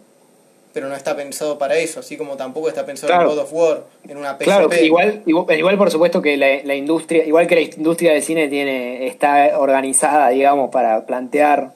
pero 0.74 0.88
no 0.88 0.94
está 0.94 1.16
pensado 1.16 1.56
para 1.58 1.76
eso, 1.78 2.00
así 2.00 2.18
como 2.18 2.36
tampoco 2.36 2.68
está 2.68 2.84
pensado 2.84 3.08
Claro. 3.08 3.30
en 3.30 3.36
God 3.36 3.42
of 3.44 3.52
War, 3.52 3.84
en 4.08 4.18
una 4.18 4.32
PSP. 4.34 4.44
Claro, 4.44 4.68
igual, 4.82 5.22
igual, 5.24 5.58
igual 5.58 5.78
por 5.78 5.90
supuesto 5.90 6.20
que 6.20 6.36
la, 6.36 6.62
la 6.64 6.74
industria, 6.74 7.24
igual 7.24 7.46
que 7.46 7.54
la 7.54 7.60
industria 7.62 8.12
del 8.12 8.22
cine 8.22 8.48
tiene, 8.48 9.06
está 9.06 9.58
organizada, 9.58 10.28
digamos, 10.28 10.70
para 10.70 11.06
plantear 11.06 11.72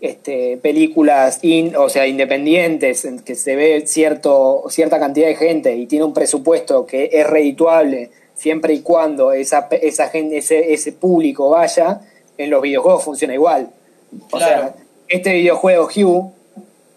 este, 0.00 0.56
películas 0.58 1.40
in- 1.42 1.74
o 1.74 1.88
sea, 1.88 2.06
independientes, 2.06 3.04
en 3.04 3.18
que 3.18 3.34
se 3.34 3.56
ve 3.56 3.82
cierto, 3.86 4.62
cierta 4.68 5.00
cantidad 5.00 5.26
de 5.26 5.34
gente 5.34 5.74
y 5.74 5.86
tiene 5.86 6.04
un 6.04 6.14
presupuesto 6.14 6.86
que 6.86 7.10
es 7.12 7.26
redituable 7.26 8.10
siempre 8.36 8.72
y 8.74 8.80
cuando 8.82 9.32
esa, 9.32 9.66
esa 9.82 10.08
gente, 10.10 10.38
ese, 10.38 10.72
ese 10.72 10.92
público 10.92 11.50
vaya, 11.50 12.02
en 12.38 12.50
los 12.50 12.62
videojuegos 12.62 13.02
funciona 13.02 13.34
igual. 13.34 13.70
O 14.30 14.36
Claro. 14.36 14.62
sea, 14.62 14.74
este 15.14 15.32
videojuego 15.34 15.88
Hue 15.94 16.30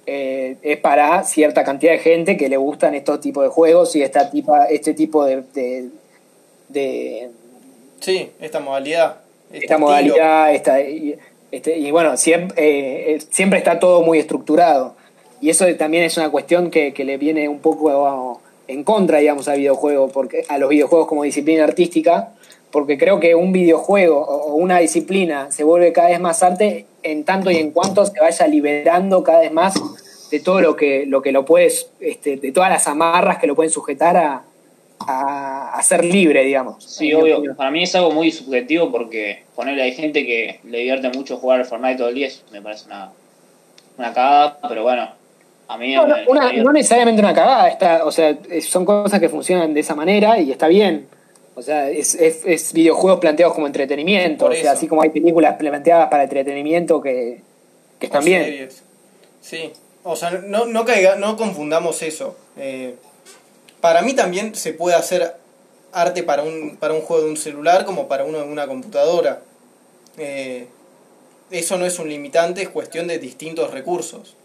eh, 0.06 0.58
es 0.62 0.78
para 0.78 1.24
cierta 1.24 1.64
cantidad 1.64 1.92
de 1.94 2.00
gente 2.00 2.38
que 2.38 2.50
le 2.50 2.58
gustan 2.58 2.96
estos 2.96 3.20
tipos 3.20 3.44
de 3.44 3.50
juegos 3.50 3.96
y 3.96 4.04
esta 4.04 4.30
tipa, 4.32 4.66
este 4.66 4.94
tipo 4.94 5.26
de, 5.26 5.44
de, 5.54 5.90
de- 6.70 7.30
Sí, 8.00 8.30
esta 8.40 8.60
modalidad. 8.60 9.18
este 9.52 9.66
esta 9.66 9.76
estilo. 9.76 9.80
modalidad, 9.80 10.54
esta, 10.54 10.82
y, 10.82 11.18
este, 11.52 11.78
y 11.78 11.92
bueno, 11.92 12.16
siempre, 12.18 12.56
eh, 12.64 13.16
eh, 13.16 13.20
siempre 13.30 13.60
está 13.60 13.80
todo 13.80 14.02
muy 14.04 14.20
estructurado. 14.20 14.96
Y 15.42 15.50
eso 15.50 15.66
también 15.76 16.04
es 16.04 16.16
una 16.18 16.30
cuestión 16.30 16.72
que, 16.72 16.94
que 16.94 17.04
le 17.06 17.18
viene 17.18 17.48
un 17.50 17.60
poco 17.60 18.42
en 18.68 18.84
contra, 18.84 19.20
digamos, 19.20 19.48
al 19.48 19.60
videojuego, 19.60 20.10
porque, 20.10 20.44
a 20.48 20.58
los 20.58 20.70
videojuegos 20.70 21.08
como 21.08 21.24
disciplina 21.24 21.64
artística, 21.64 22.34
porque 22.72 22.98
creo 22.98 23.20
que 23.20 23.34
un 23.36 23.52
videojuego 23.52 24.20
o 24.20 24.56
una 24.56 24.80
disciplina 24.80 25.52
se 25.52 25.64
vuelve 25.64 25.94
cada 25.94 26.10
vez 26.10 26.20
más 26.20 26.44
arte 26.44 26.86
en 27.04 27.24
tanto 27.24 27.50
y 27.52 27.58
en 27.58 27.72
cuanto 27.72 28.06
se 28.06 28.20
vaya 28.20 28.48
liberando 28.48 29.24
cada 29.24 29.40
vez 29.40 29.52
más 29.52 29.74
de 30.32 30.40
todo 30.42 30.60
lo 30.62 30.76
que 30.76 31.06
lo 31.08 31.22
que 31.22 31.32
lo 31.32 31.46
puedes, 31.46 31.90
este, 32.02 32.36
de 32.38 32.52
todas 32.52 32.70
las 32.70 32.88
amarras 32.88 33.38
que 33.38 33.48
lo 33.48 33.56
pueden 33.56 33.72
sujetar 33.72 34.18
a, 34.18 34.44
a, 35.00 35.74
a 35.74 35.82
ser 35.84 36.04
libre, 36.04 36.44
digamos. 36.44 36.84
Sí, 36.84 37.14
obvio. 37.14 37.38
opinión. 37.38 37.56
Para 37.56 37.72
mí 37.72 37.84
es 37.84 37.96
algo 37.96 38.12
muy 38.12 38.32
subjetivo 38.32 38.92
porque 38.92 39.44
ponerle 39.56 39.84
hay 39.84 39.94
gente 39.94 40.26
que 40.26 40.60
le 40.66 40.80
divierte 40.80 41.10
mucho 41.10 41.38
jugar 41.38 41.60
al 41.60 41.66
Fortnite 41.66 41.98
todo 41.98 42.10
el 42.10 42.16
día, 42.16 42.30
me 42.52 42.62
parece 42.62 42.86
una, 42.88 43.12
una 43.98 44.14
cagada, 44.14 44.60
pero 44.68 44.84
bueno, 44.84 45.10
a 45.70 45.78
mí 45.78 45.96
No, 45.96 46.08
no, 46.08 46.16
una- 46.28 46.52
no 46.52 46.74
necesariamente 46.74 47.22
una 47.22 47.34
cagada, 47.34 47.70
está, 47.70 48.06
o 48.06 48.12
sea, 48.12 48.38
son 48.62 48.84
cosas 48.86 49.20
que 49.20 49.30
funcionan 49.30 49.74
de 49.74 49.80
esa 49.80 49.96
manera 49.96 50.40
y 50.40 50.52
está 50.52 50.68
bien. 50.68 51.08
O 51.58 51.62
sea, 51.64 51.90
es, 51.90 52.14
es, 52.14 52.42
es 52.46 52.72
videojuegos 52.72 53.20
planteados 53.20 53.56
como 53.56 53.66
entretenimiento, 53.66 54.46
Por 54.46 54.52
o 54.52 54.56
sea, 54.56 54.62
eso. 54.66 54.72
así 54.74 54.88
como 54.88 55.02
hay 55.02 55.10
películas 55.10 55.56
planteadas 55.58 56.08
para 56.08 56.22
entretenimiento 56.22 57.02
que, 57.02 57.42
que 57.98 58.06
están 58.06 58.24
bien. 58.24 58.44
series. 58.44 58.84
Sí, 59.42 59.74
o 60.04 60.16
sea, 60.16 60.30
no, 60.30 60.68
no, 60.68 60.86
caiga, 60.86 61.16
no 61.16 61.36
confundamos 61.36 62.04
eso. 62.04 62.36
Eh, 62.58 62.94
para 63.82 64.04
mí 64.04 64.14
también 64.14 64.54
se 64.54 64.74
puede 64.74 64.96
hacer 64.96 65.34
arte 65.94 66.22
para 66.22 66.44
un, 66.44 66.78
para 66.78 66.94
un 66.94 67.02
juego 67.02 67.24
de 67.24 67.32
un 67.32 67.38
celular 67.38 67.86
como 67.86 68.08
para 68.08 68.24
uno 68.24 68.38
de 68.38 68.44
una 68.44 68.68
computadora. 68.68 69.42
Eh, 70.20 70.68
eso 71.50 71.80
no 71.80 71.88
es 71.88 71.98
un 71.98 72.08
limitante, 72.08 72.62
es 72.62 72.70
cuestión 72.70 73.08
de 73.08 73.18
distintos 73.18 73.72
recursos, 73.72 74.36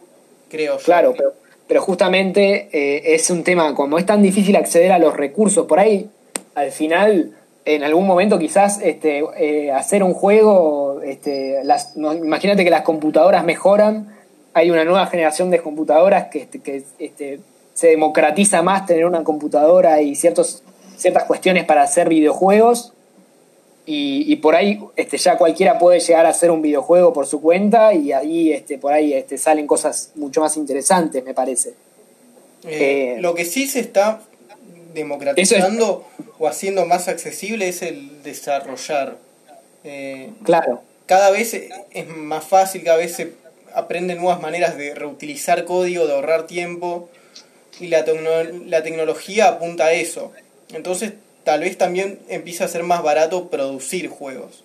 creo 0.49 0.79
yo. 0.79 0.85
Claro, 0.85 1.13
pero, 1.15 1.35
pero 1.69 1.83
justamente 1.83 2.71
eh, 2.73 3.15
es 3.15 3.29
un 3.29 3.45
tema, 3.45 3.75
como 3.75 3.99
es 3.99 4.07
tan 4.07 4.23
difícil 4.23 4.57
acceder 4.57 4.93
a 4.93 4.99
los 4.99 5.15
recursos, 5.15 5.67
por 5.67 5.79
ahí 5.79 6.09
al 6.55 6.71
final, 6.71 7.33
en 7.65 7.85
algún 7.85 8.07
momento 8.07 8.39
quizás 8.39 8.81
este, 8.83 9.25
eh, 9.37 9.71
hacer 9.73 10.03
un 10.03 10.15
juego, 10.15 11.01
este, 11.03 11.63
las, 11.65 11.97
no, 11.97 12.13
imagínate 12.13 12.65
que 12.65 12.71
las 12.71 12.83
computadoras 12.83 13.45
mejoran, 13.45 14.15
hay 14.55 14.71
una 14.71 14.85
nueva 14.85 15.07
generación 15.07 15.51
de 15.51 15.61
computadoras 15.61 16.29
que, 16.29 16.41
este, 16.41 16.61
que 16.61 16.85
este, 16.99 17.41
se 17.75 17.89
democratiza 17.89 18.63
más 18.63 18.87
tener 18.87 19.07
una 19.07 19.25
computadora 19.25 20.03
y 20.03 20.15
ciertos, 20.15 20.63
ciertas 20.97 21.25
cuestiones 21.25 21.65
para 21.65 21.83
hacer 21.83 22.09
videojuegos. 22.09 22.93
y, 23.85 24.33
y 24.33 24.37
por 24.37 24.55
ahí 24.55 24.79
este, 24.95 25.17
ya 25.19 25.37
cualquiera 25.37 25.79
puede 25.79 25.99
llegar 25.99 26.25
a 26.27 26.29
hacer 26.29 26.51
un 26.51 26.63
videojuego 26.63 27.13
por 27.13 27.27
su 27.27 27.41
cuenta 27.41 27.93
y 27.95 28.13
ahí 28.13 28.53
este, 28.53 28.79
por 28.79 28.93
ahí 28.93 29.13
este, 29.13 29.39
salen 29.39 29.67
cosas 29.67 30.13
mucho 30.15 30.41
más 30.41 30.57
interesantes, 30.57 31.25
me 31.25 31.35
parece. 31.35 31.71
Eh, 32.65 33.15
Eh, 33.17 33.21
lo 33.21 33.35
que 33.35 33.45
sí 33.45 33.67
se 33.67 33.81
está 33.81 34.21
democratizando 34.95 36.07
o 36.39 36.49
haciendo 36.49 36.87
más 36.87 37.09
accesible 37.09 37.69
es 37.69 37.83
el 37.83 38.23
desarrollar. 38.23 39.17
Eh, 39.85 40.31
Claro, 40.45 40.83
cada 41.07 41.31
vez 41.31 41.55
es 41.55 42.09
más 42.09 42.45
fácil, 42.45 42.85
cada 42.85 42.97
vez 42.99 43.15
se 43.15 43.33
aprenden 43.75 44.19
nuevas 44.19 44.41
maneras 44.41 44.77
de 44.77 44.95
reutilizar 44.95 45.65
código, 45.65 46.07
de 46.07 46.13
ahorrar 46.15 46.47
tiempo 46.47 47.09
y 47.81 47.89
la, 47.89 48.05
tecno- 48.05 48.65
la 48.67 48.83
tecnología 48.83 49.49
apunta 49.49 49.87
a 49.87 49.93
eso. 49.93 50.33
Entonces 50.73 51.13
tal 51.45 51.61
vez 51.61 51.77
también 51.79 52.19
empieza 52.29 52.65
a 52.65 52.69
ser 52.69 52.83
más 52.83 53.03
barato 53.03 53.49
producir 53.49 54.09
juegos. 54.09 54.65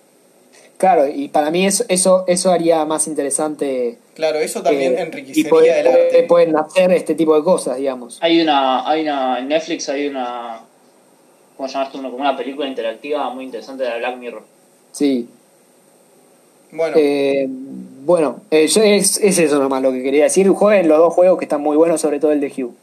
Claro, 0.78 1.06
y 1.06 1.28
para 1.28 1.50
mí 1.50 1.66
eso, 1.66 1.84
eso, 1.88 2.24
eso 2.26 2.50
haría 2.50 2.84
más 2.86 3.06
interesante. 3.06 3.98
Claro, 4.14 4.38
eso 4.38 4.62
también 4.62 4.94
eh, 4.94 4.96
y 4.98 5.02
enriquecería 5.02 5.50
puede- 5.50 5.80
el 5.80 5.86
arte. 5.86 6.22
pueden 6.24 6.56
hacer 6.56 6.90
este 6.92 7.14
tipo 7.14 7.36
de 7.36 7.44
cosas, 7.44 7.76
digamos. 7.76 8.18
Hay 8.22 8.40
una, 8.40 8.88
hay 8.88 9.02
una, 9.02 9.38
en 9.38 9.48
Netflix 9.48 9.88
hay 9.90 10.06
una, 10.08 10.60
¿cómo 11.56 11.68
llamaste 11.68 11.98
uno? 11.98 12.10
Como 12.10 12.22
una 12.22 12.36
película 12.36 12.66
interactiva 12.66 13.28
muy 13.30 13.44
interesante 13.44 13.84
de 13.84 13.98
Black 13.98 14.16
Mirror. 14.16 14.42
Sí. 14.92 15.28
Bueno, 16.70 16.96
Eh, 16.98 17.46
bueno, 17.48 18.40
eh, 18.50 18.66
yo- 18.66 18.82
es, 18.82 19.18
es 19.18 19.38
eso 19.38 19.58
nomás 19.58 19.82
lo 19.82 19.92
que 19.92 20.02
quería 20.02 20.24
decir. 20.24 20.48
Jueguen 20.48 20.88
los 20.88 20.98
dos 20.98 21.14
juegos 21.14 21.38
que 21.38 21.44
están 21.44 21.60
muy 21.62 21.76
buenos, 21.76 22.00
sobre 22.00 22.18
todo 22.20 22.32
el 22.32 22.40
de 22.40 22.48
Hugh. 22.48 22.74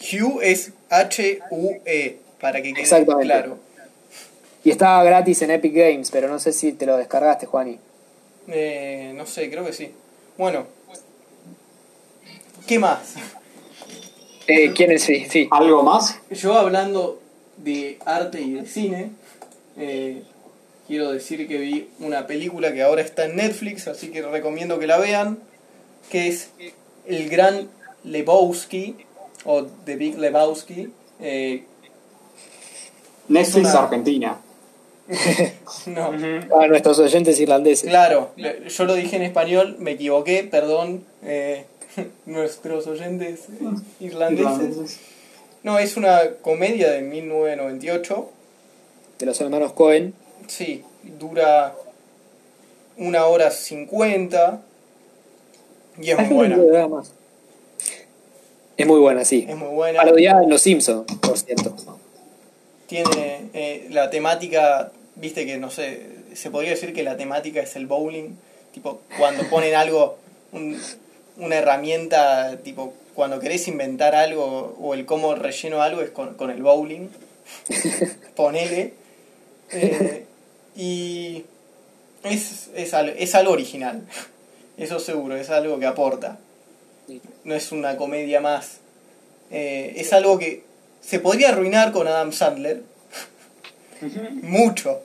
Hue 0.00 0.50
es 0.52 0.72
H-U-E, 0.90 2.18
para 2.40 2.60
que 2.62 2.72
quede 2.72 2.82
Exactamente. 2.82 3.24
claro. 3.26 3.56
Y 4.64 4.70
estaba 4.70 5.02
gratis 5.04 5.42
en 5.42 5.50
Epic 5.50 5.74
Games, 5.74 6.10
pero 6.10 6.28
no 6.28 6.38
sé 6.38 6.52
si 6.52 6.72
te 6.72 6.86
lo 6.86 6.96
descargaste, 6.96 7.46
Juani. 7.46 7.78
Eh, 8.48 9.12
no 9.16 9.26
sé, 9.26 9.50
creo 9.50 9.64
que 9.64 9.72
sí. 9.72 9.92
Bueno, 10.38 10.66
¿qué 12.66 12.78
más? 12.78 13.14
Eh, 14.46 14.72
¿Quién 14.74 14.92
es? 14.92 15.02
Sí, 15.02 15.26
sí. 15.28 15.48
¿Algo 15.50 15.82
más? 15.82 16.18
Yo 16.30 16.54
hablando 16.56 17.20
de 17.56 17.98
arte 18.04 18.40
y 18.40 18.52
de 18.54 18.66
cine, 18.66 19.10
eh, 19.76 20.22
quiero 20.86 21.10
decir 21.12 21.46
que 21.48 21.58
vi 21.58 21.88
una 22.00 22.26
película 22.26 22.72
que 22.72 22.82
ahora 22.82 23.02
está 23.02 23.24
en 23.26 23.36
Netflix, 23.36 23.88
así 23.88 24.08
que 24.10 24.22
recomiendo 24.22 24.78
que 24.78 24.86
la 24.86 24.98
vean, 24.98 25.38
que 26.10 26.28
es 26.28 26.50
El 27.06 27.28
Gran 27.28 27.68
Lebowski, 28.04 28.96
o 29.44 29.64
The 29.64 29.96
Big 29.96 30.18
Lebowski. 30.18 30.92
eh, 31.20 31.64
Netflix 33.28 33.70
una- 33.70 33.82
Argentina. 33.84 34.38
No, 35.86 36.12
A 36.60 36.66
nuestros 36.68 36.98
oyentes 36.98 37.38
irlandeses. 37.40 37.88
claro, 37.88 38.30
yo 38.36 38.84
lo 38.84 38.94
dije 38.94 39.16
en 39.16 39.22
español, 39.22 39.76
me 39.78 39.92
equivoqué, 39.92 40.44
perdón, 40.44 41.04
eh, 41.24 41.66
nuestros 42.26 42.86
oyentes 42.86 43.46
irlandeses. 44.00 44.98
No, 45.62 45.78
es 45.78 45.96
una 45.96 46.20
comedia 46.42 46.90
de 46.90 47.02
1998. 47.02 48.30
De 49.18 49.26
los 49.26 49.40
hermanos 49.40 49.72
Cohen. 49.72 50.14
Sí, 50.48 50.82
dura 51.20 51.74
una 52.96 53.26
hora 53.26 53.50
cincuenta 53.50 54.62
y 56.00 56.10
es 56.10 56.18
muy 56.18 56.28
buena. 56.28 56.56
Es 58.76 58.86
muy 58.86 58.98
buena, 58.98 59.24
sí. 59.24 59.46
Es 59.48 59.56
muy 59.56 59.68
buena. 59.68 59.98
Parodiada 60.02 60.42
en 60.42 60.50
Los 60.50 60.62
Simpsons, 60.62 61.04
por 61.20 61.38
cierto. 61.38 61.74
Tiene 62.92 63.48
eh, 63.54 63.86
la 63.90 64.10
temática, 64.10 64.92
viste 65.16 65.46
que 65.46 65.56
no 65.56 65.70
sé, 65.70 66.08
se 66.34 66.50
podría 66.50 66.72
decir 66.72 66.92
que 66.92 67.02
la 67.02 67.16
temática 67.16 67.62
es 67.62 67.74
el 67.76 67.86
bowling. 67.86 68.34
Tipo, 68.74 69.00
cuando 69.18 69.48
ponen 69.48 69.74
algo, 69.74 70.18
un- 70.52 70.78
una 71.38 71.56
herramienta, 71.56 72.58
tipo, 72.62 72.92
cuando 73.14 73.40
querés 73.40 73.66
inventar 73.66 74.14
algo 74.14 74.76
o 74.78 74.92
el 74.92 75.06
cómo 75.06 75.34
relleno 75.34 75.80
algo 75.80 76.02
es 76.02 76.10
con, 76.10 76.34
con 76.34 76.50
el 76.50 76.62
bowling. 76.62 77.08
Ponele. 78.36 78.92
Eh, 79.70 80.26
y 80.76 81.44
es, 82.24 82.68
es, 82.74 82.92
al- 82.92 83.08
es 83.16 83.34
algo 83.34 83.52
original. 83.52 84.06
Eso 84.76 84.98
seguro, 85.00 85.34
es 85.36 85.48
algo 85.48 85.78
que 85.78 85.86
aporta. 85.86 86.38
No 87.44 87.54
es 87.54 87.72
una 87.72 87.96
comedia 87.96 88.42
más. 88.42 88.80
Eh, 89.50 89.94
es 89.96 90.12
algo 90.12 90.38
que 90.38 90.62
se 91.02 91.18
podría 91.20 91.50
arruinar 91.50 91.92
con 91.92 92.08
Adam 92.08 92.32
Sandler. 92.32 92.82
Mucho. 94.42 94.98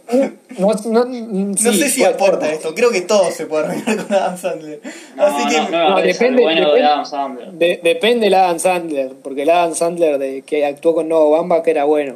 No, 0.57 0.73
no, 0.85 1.05
No 1.05 1.55
sí, 1.55 1.79
sé 1.79 1.89
si 1.89 1.99
puede- 2.01 2.13
aporta 2.15 2.51
esto. 2.51 2.73
Creo 2.73 2.89
que 2.89 3.01
todo 3.01 3.29
se 3.29 3.45
puede 3.45 3.65
arruinar 3.65 4.07
con 4.07 4.15
Adam 4.15 4.37
Sandler. 4.37 4.81
No, 5.15 5.23
Así 5.23 5.47
que 5.49 5.57
no, 5.61 5.63
no 5.65 5.69
me 5.77 5.89
no, 5.89 5.95
parece 5.95 6.23
depende- 6.23 6.41
bueno 6.41 6.59
de 6.61 6.65
depende- 6.65 6.87
Adam 6.87 7.05
Sandler. 7.05 7.51
de- 7.51 7.79
depende 7.83 8.25
del 8.25 8.33
Adam 8.33 8.59
Sandler, 8.59 9.13
porque 9.21 9.43
el 9.43 9.49
Adam 9.51 9.75
Sandler 9.75 10.17
de, 10.17 10.41
que 10.41 10.65
actuó 10.65 10.95
con 10.95 11.07
Noah 11.09 11.29
Bamba 11.37 11.61
era 11.65 11.83
bueno. 11.83 12.15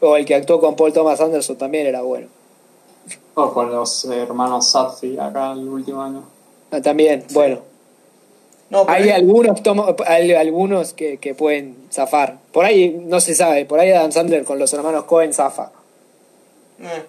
O 0.00 0.16
el 0.16 0.24
que 0.24 0.34
actuó 0.34 0.60
con 0.60 0.74
Paul 0.76 0.92
Thomas 0.92 1.20
Anderson 1.20 1.56
también 1.56 1.86
era 1.86 2.02
bueno. 2.02 2.26
O 3.34 3.52
con 3.52 3.70
los 3.70 4.04
hermanos 4.06 4.68
Sadfi 4.70 5.16
acá 5.18 5.52
el 5.52 5.68
último 5.68 6.02
año. 6.02 6.24
Ah, 6.72 6.80
también, 6.80 7.24
bueno. 7.32 7.60
No, 8.70 8.84
Hay 8.88 9.10
algunos, 9.10 9.62
tomo- 9.62 9.94
hay 10.06 10.32
algunos 10.32 10.92
que, 10.92 11.16
que 11.18 11.34
pueden 11.34 11.76
zafar. 11.90 12.38
Por 12.52 12.64
ahí 12.64 12.90
no 13.06 13.20
se 13.20 13.34
sabe, 13.34 13.64
por 13.64 13.80
ahí 13.80 13.90
Adam 13.92 14.12
Sandler 14.12 14.44
con 14.44 14.58
los 14.58 14.72
hermanos 14.74 15.04
Cohen 15.04 15.32
zafa. 15.32 15.70
eh, 16.80 17.04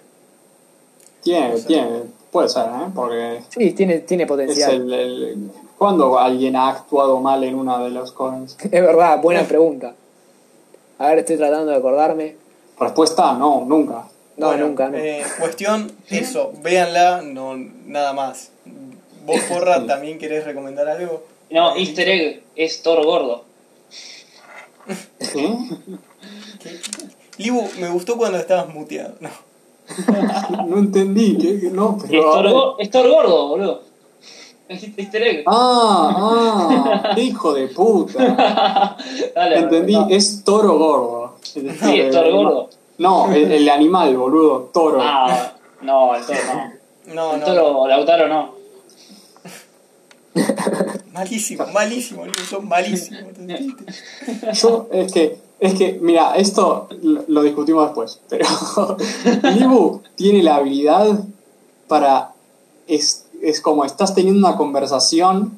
Tiene, 1.22 1.58
tiene, 1.60 1.88
puede 2.30 2.48
ser, 2.48 2.64
¿eh? 2.64 2.90
Porque 2.94 3.40
Sí, 3.50 3.72
tiene, 3.72 3.98
tiene 4.00 4.26
potencial. 4.26 4.74
el, 4.74 4.92
el- 4.92 5.50
¿Cuándo 5.76 6.18
alguien 6.18 6.56
ha 6.56 6.68
actuado 6.68 7.20
mal 7.20 7.42
en 7.44 7.54
una 7.54 7.82
de 7.82 7.90
los 7.90 8.12
Coens? 8.12 8.56
Es 8.64 8.70
verdad, 8.70 9.20
buena 9.20 9.44
pregunta. 9.44 9.94
A 10.98 11.08
ver, 11.08 11.18
estoy 11.20 11.36
tratando 11.38 11.70
de 11.72 11.78
acordarme. 11.78 12.36
Respuesta, 12.78 13.32
no, 13.34 13.64
nunca. 13.66 14.04
No, 14.36 14.46
bueno, 14.48 14.68
nunca, 14.68 14.88
no. 14.88 14.96
eh, 14.98 15.22
cuestión, 15.38 15.92
eso, 16.10 16.52
véanla, 16.62 17.22
no 17.22 17.56
nada 17.86 18.12
más. 18.14 18.50
¿Vos, 19.26 19.40
Porra, 19.48 19.86
también 19.86 20.18
querés 20.18 20.44
recomendar 20.44 20.88
algo? 20.88 21.22
No, 21.50 21.74
Easter 21.76 22.08
egg 22.08 22.44
es 22.56 22.82
Thor 22.82 23.04
gordo. 23.04 23.44
¿Qué? 25.32 25.58
Libu, 27.38 27.68
me 27.80 27.88
gustó 27.88 28.16
cuando 28.16 28.38
estabas 28.38 28.72
muteado. 28.72 29.14
No. 29.20 29.30
No 30.66 30.78
entendí, 30.78 31.36
¿qué? 31.36 31.68
No, 31.72 31.98
Es 32.04 32.10
pero... 32.10 32.42
ver. 32.42 32.52
go- 32.52 32.76
es 32.78 32.90
Thor 32.90 33.08
gordo, 33.08 33.48
boludo. 33.48 33.82
Es 34.68 34.84
Easter 34.96 35.22
egg. 35.22 35.42
Ah, 35.46 36.14
ah, 36.16 37.12
qué 37.16 37.22
hijo 37.22 37.52
de 37.54 37.66
puta. 37.68 38.96
Dale, 39.34 39.58
Entendí, 39.58 39.94
no. 39.94 40.06
es 40.08 40.44
toro 40.44 40.78
gordo. 40.78 41.34
Sí, 41.42 41.66
es 41.66 42.10
Thor 42.12 42.30
gordo. 42.30 42.70
No, 42.98 43.32
el, 43.32 43.50
el 43.50 43.68
animal, 43.68 44.16
boludo, 44.16 44.70
toro. 44.72 45.00
Ah, 45.02 45.52
no, 45.82 46.14
el 46.14 46.24
Thor 46.24 46.36
no. 46.46 47.14
No, 47.14 47.34
El 47.34 47.40
no. 47.40 47.46
Toro, 47.46 47.86
Lautaro 47.88 48.28
no. 48.28 48.54
Malísimo, 51.12 51.66
malísimo, 51.72 52.24
Libu, 52.24 52.38
sos 52.48 52.62
malísimo. 52.64 53.18
Yo, 54.52 54.88
es 54.92 55.12
que, 55.12 55.38
es 55.58 55.74
que, 55.74 55.98
mira, 56.00 56.36
esto 56.36 56.88
lo, 57.02 57.24
lo 57.26 57.42
discutimos 57.42 57.84
después, 57.86 58.20
pero 58.28 58.46
Libu 59.54 60.00
tiene 60.14 60.42
la 60.42 60.56
habilidad 60.56 61.18
para, 61.88 62.32
es, 62.86 63.24
es 63.42 63.60
como 63.60 63.84
estás 63.84 64.14
teniendo 64.14 64.46
una 64.46 64.56
conversación 64.56 65.52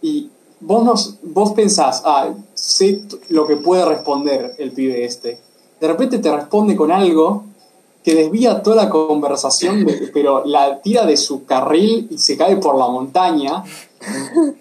y 0.00 0.30
vos, 0.60 0.84
nos, 0.84 1.14
vos 1.22 1.52
pensás, 1.52 2.02
ah, 2.06 2.30
sé 2.54 3.02
lo 3.28 3.46
que 3.46 3.56
puede 3.56 3.84
responder 3.84 4.54
el 4.58 4.72
pibe 4.72 5.04
este. 5.04 5.38
De 5.80 5.86
repente 5.88 6.18
te 6.18 6.34
responde 6.34 6.74
con 6.74 6.90
algo 6.90 7.44
que 8.02 8.14
desvía 8.14 8.62
toda 8.62 8.76
la 8.84 8.88
conversación, 8.90 9.84
de- 9.84 10.10
pero 10.14 10.44
la 10.46 10.80
tira 10.80 11.04
de 11.04 11.16
su 11.16 11.44
carril 11.44 12.06
y 12.10 12.16
se 12.18 12.36
cae 12.38 12.56
por 12.56 12.76
la 12.78 12.86
montaña 12.88 13.62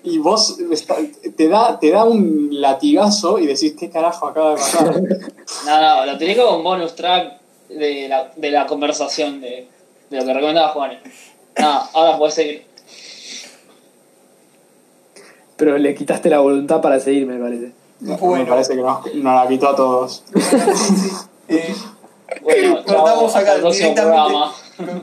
y 0.03 0.17
vos 0.17 0.57
está- 0.71 0.95
te 1.35 1.47
da, 1.47 1.79
te 1.79 1.91
da 1.91 2.03
un 2.05 2.49
latigazo 2.51 3.37
y 3.39 3.45
decís, 3.47 3.75
¿qué 3.77 3.89
carajo 3.89 4.27
acaba 4.27 4.51
de 4.51 4.55
pasar? 4.57 5.01
No, 5.65 5.81
no, 5.81 6.05
lo 6.05 6.17
tenía 6.17 6.35
como 6.43 6.57
un 6.57 6.63
bonus 6.63 6.95
track 6.95 7.33
de 7.69 8.07
la, 8.09 8.31
de 8.35 8.51
la 8.51 8.65
conversación 8.67 9.39
de, 9.41 9.67
de 10.09 10.17
lo 10.17 10.25
que 10.25 10.33
recomendaba 10.33 10.69
Juan. 10.69 10.99
No, 11.59 11.81
ahora 11.93 12.17
puedes 12.17 12.35
seguir. 12.35 12.65
Pero 15.55 15.77
le 15.77 15.95
quitaste 15.95 16.29
la 16.29 16.39
voluntad 16.39 16.81
para 16.81 16.99
seguir, 16.99 17.25
me 17.25 17.37
parece. 17.39 17.71
Me 17.99 18.15
Bueno. 18.15 18.45
parece 18.47 18.75
que 18.75 18.81
nos, 18.81 19.13
nos 19.15 19.35
la 19.43 19.47
quitó 19.47 19.69
a 19.69 19.75
todos. 19.75 20.23
Eh, 21.49 21.73
Bueno, 22.43 22.83
chao, 22.85 22.97
cortamos 23.03 23.35
acá 23.37 23.55
directamente. 23.55 24.01
programa. 24.01 24.53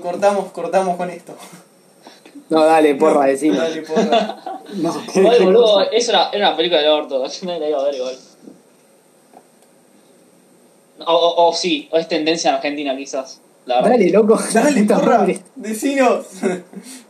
Cortamos, 0.03 0.53
cortamos 0.53 0.97
con 0.99 1.09
esto. 1.09 1.33
No, 2.51 2.65
dale, 2.65 2.95
porra, 2.95 3.27
decime. 3.27 3.57
Dale, 3.57 3.83
porra. 3.83 4.41
No, 4.77 4.93
¿qué- 5.13 5.21
Igual, 5.21 5.37
qué 5.39 5.45
boludo, 5.45 5.91
eso 5.91 6.11
era, 6.11 6.31
era 6.33 6.49
una 6.49 6.57
película 6.57 6.81
del 6.81 6.91
orto. 6.91 7.25
Yo 7.29 7.47
no 7.47 7.59
la 7.59 7.69
iba 7.69 7.81
a 7.81 7.85
ver 7.85 7.95
igual. 7.95 8.17
O, 11.07 11.13
o, 11.13 11.49
o 11.49 11.53
sí, 11.53 11.89
o 11.93 11.99
es 11.99 12.09
tendencia 12.09 12.51
en 12.51 12.57
Argentina 12.57 12.97
quizás. 12.97 13.41
La 13.67 13.77
verdad. 13.77 13.91
Dale, 13.91 14.11
loco. 14.11 14.39
Dale, 14.53 14.85
porra, 14.85 15.27
decinos. 15.57 16.27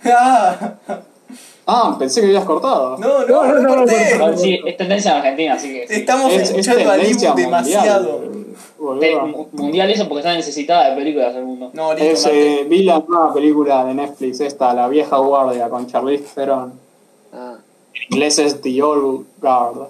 ah, 0.04 0.74
Ah, 1.66 1.96
pensé 1.98 2.20
que 2.20 2.26
habías 2.26 2.44
cortado. 2.44 2.98
no, 2.98 3.24
no, 3.26 3.44
No, 3.44 3.58
no, 3.60 3.86
no, 3.86 4.36
sí, 4.36 4.60
es 4.66 4.76
tendencia 4.76 5.12
en 5.12 5.16
Argentina, 5.16 5.54
así 5.54 5.68
que. 5.72 5.84
Estamos 5.88 6.30
Es, 6.32 6.42
es 6.42 6.50
escuchando 6.50 6.90
a 6.90 6.96
Libu 6.96 7.04
tendencia 7.08 7.32
demasiado. 7.34 8.18
mundial. 8.18 8.46
Boludo. 8.84 9.48
mundial 9.52 9.90
eso 9.90 10.06
porque 10.08 10.20
está 10.20 10.34
necesitada 10.34 10.90
de 10.90 10.96
películas 10.96 11.34
del 11.34 11.44
mundo. 11.44 11.70
No, 11.72 11.94
listo, 11.94 12.10
Es, 12.10 12.26
eh, 12.26 12.66
vi 12.68 12.82
la 12.82 13.02
nueva 13.06 13.32
película 13.32 13.84
de 13.84 13.94
Netflix, 13.94 14.40
esta, 14.40 14.74
La 14.74 14.88
vieja 14.88 15.16
guardia, 15.16 15.68
con 15.68 15.86
Charlize 15.86 16.24
Theron. 16.34 16.72
Ah, 17.32 17.56
En 17.94 18.02
inglés 18.14 18.38
es 18.38 18.60
The 18.60 18.82
Old 18.82 19.26
Guard. 19.40 19.88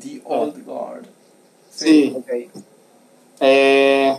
The 0.00 0.20
Old 0.24 0.64
Guard. 0.64 1.04
Sí. 1.70 2.14
ok. 2.16 2.30
Eh, 3.40 4.16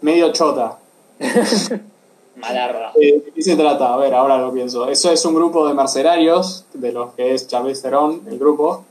medio 0.00 0.32
chota. 0.32 0.78
Malarda. 2.36 2.92
Eh, 3.00 3.22
¿De 3.24 3.32
qué 3.32 3.42
se 3.42 3.56
trata? 3.56 3.94
A 3.94 3.96
ver, 3.96 4.12
ahora 4.14 4.38
lo 4.38 4.52
pienso. 4.52 4.88
Eso 4.88 5.10
es 5.12 5.24
un 5.24 5.34
grupo 5.34 5.66
de 5.68 5.74
mercenarios, 5.74 6.66
de 6.74 6.92
los 6.92 7.14
que 7.14 7.34
es 7.34 7.46
Charlize 7.46 7.82
Theron, 7.82 8.22
el 8.28 8.38
grupo. 8.38 8.84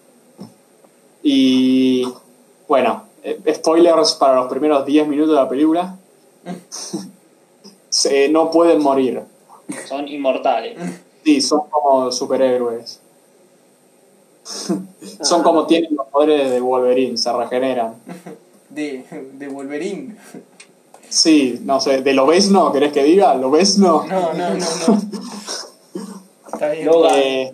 Y 1.22 2.06
bueno, 2.68 3.04
eh, 3.24 3.54
spoilers 3.56 4.14
para 4.14 4.36
los 4.36 4.48
primeros 4.50 4.86
10 4.86 5.08
minutos 5.08 5.36
de 5.36 5.42
la 5.42 5.50
película. 5.50 5.98
Se- 7.90 8.30
no 8.30 8.50
pueden 8.52 8.82
morir. 8.82 9.22
Son 9.88 10.08
inmortales. 10.08 10.78
Sí, 11.24 11.42
son 11.42 11.62
como 11.70 12.12
superhéroes. 12.12 13.00
son 15.22 15.42
como 15.44 15.66
tienen 15.66 15.96
los 15.96 16.08
poderes 16.08 16.50
de 16.52 16.60
Wolverine, 16.60 17.18
se 17.18 17.32
regeneran. 17.34 17.96
De, 18.70 19.06
de 19.34 19.48
Wolverine. 19.50 20.16
Sí, 21.08 21.60
no 21.64 21.80
sé, 21.80 22.02
¿de 22.02 22.12
lo 22.16 22.26
ves 22.26 22.50
no? 22.50 22.72
¿Querés 22.74 22.92
que 22.92 23.04
diga? 23.04 23.36
¿Lo 23.36 23.52
ves 23.52 23.78
no? 23.78 24.04
No, 24.08 24.34
no, 24.34 24.50
no, 24.50 24.56
no. 24.88 25.02
Está 26.52 26.72
bien. 26.72 26.86
Luego- 26.88 27.08
Eh, 27.14 27.54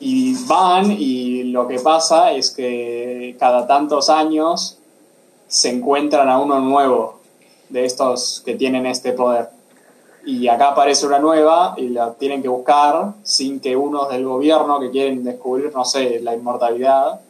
y 0.00 0.34
van 0.44 0.90
y 0.92 1.44
lo 1.44 1.66
que 1.66 1.78
pasa 1.80 2.32
es 2.32 2.50
que 2.50 3.36
cada 3.40 3.66
tantos 3.66 4.10
años 4.10 4.76
se 5.50 5.68
encuentran 5.68 6.28
a 6.28 6.38
uno 6.38 6.60
nuevo 6.60 7.18
de 7.68 7.84
estos 7.84 8.40
que 8.44 8.54
tienen 8.54 8.86
este 8.86 9.12
poder. 9.12 9.50
Y 10.24 10.48
acá 10.48 10.68
aparece 10.68 11.06
una 11.06 11.18
nueva 11.18 11.74
y 11.76 11.88
la 11.88 12.12
tienen 12.14 12.40
que 12.40 12.48
buscar 12.48 13.14
sin 13.24 13.58
que 13.60 13.74
unos 13.76 14.08
del 14.10 14.24
gobierno 14.24 14.78
que 14.78 14.90
quieren 14.90 15.24
descubrir, 15.24 15.72
no 15.74 15.84
sé, 15.84 16.20
la 16.20 16.34
inmortalidad, 16.34 17.20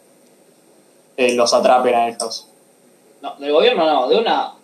eh, 1.16 1.34
los 1.34 1.54
atrapen 1.54 1.94
a 1.94 2.08
estos. 2.08 2.46
No, 3.22 3.34
del 3.38 3.52
gobierno 3.52 3.86
no, 3.86 4.08
de 4.08 4.18
una 4.18 4.54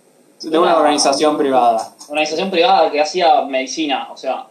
De 0.43 0.59
una 0.59 0.77
organización 0.77 1.39
privada. 1.39 1.95
organización 2.09 2.51
privada 2.51 2.91
que 2.91 3.01
hacía 3.01 3.43
medicina, 3.43 4.09
o 4.13 4.17
sea, 4.17 4.47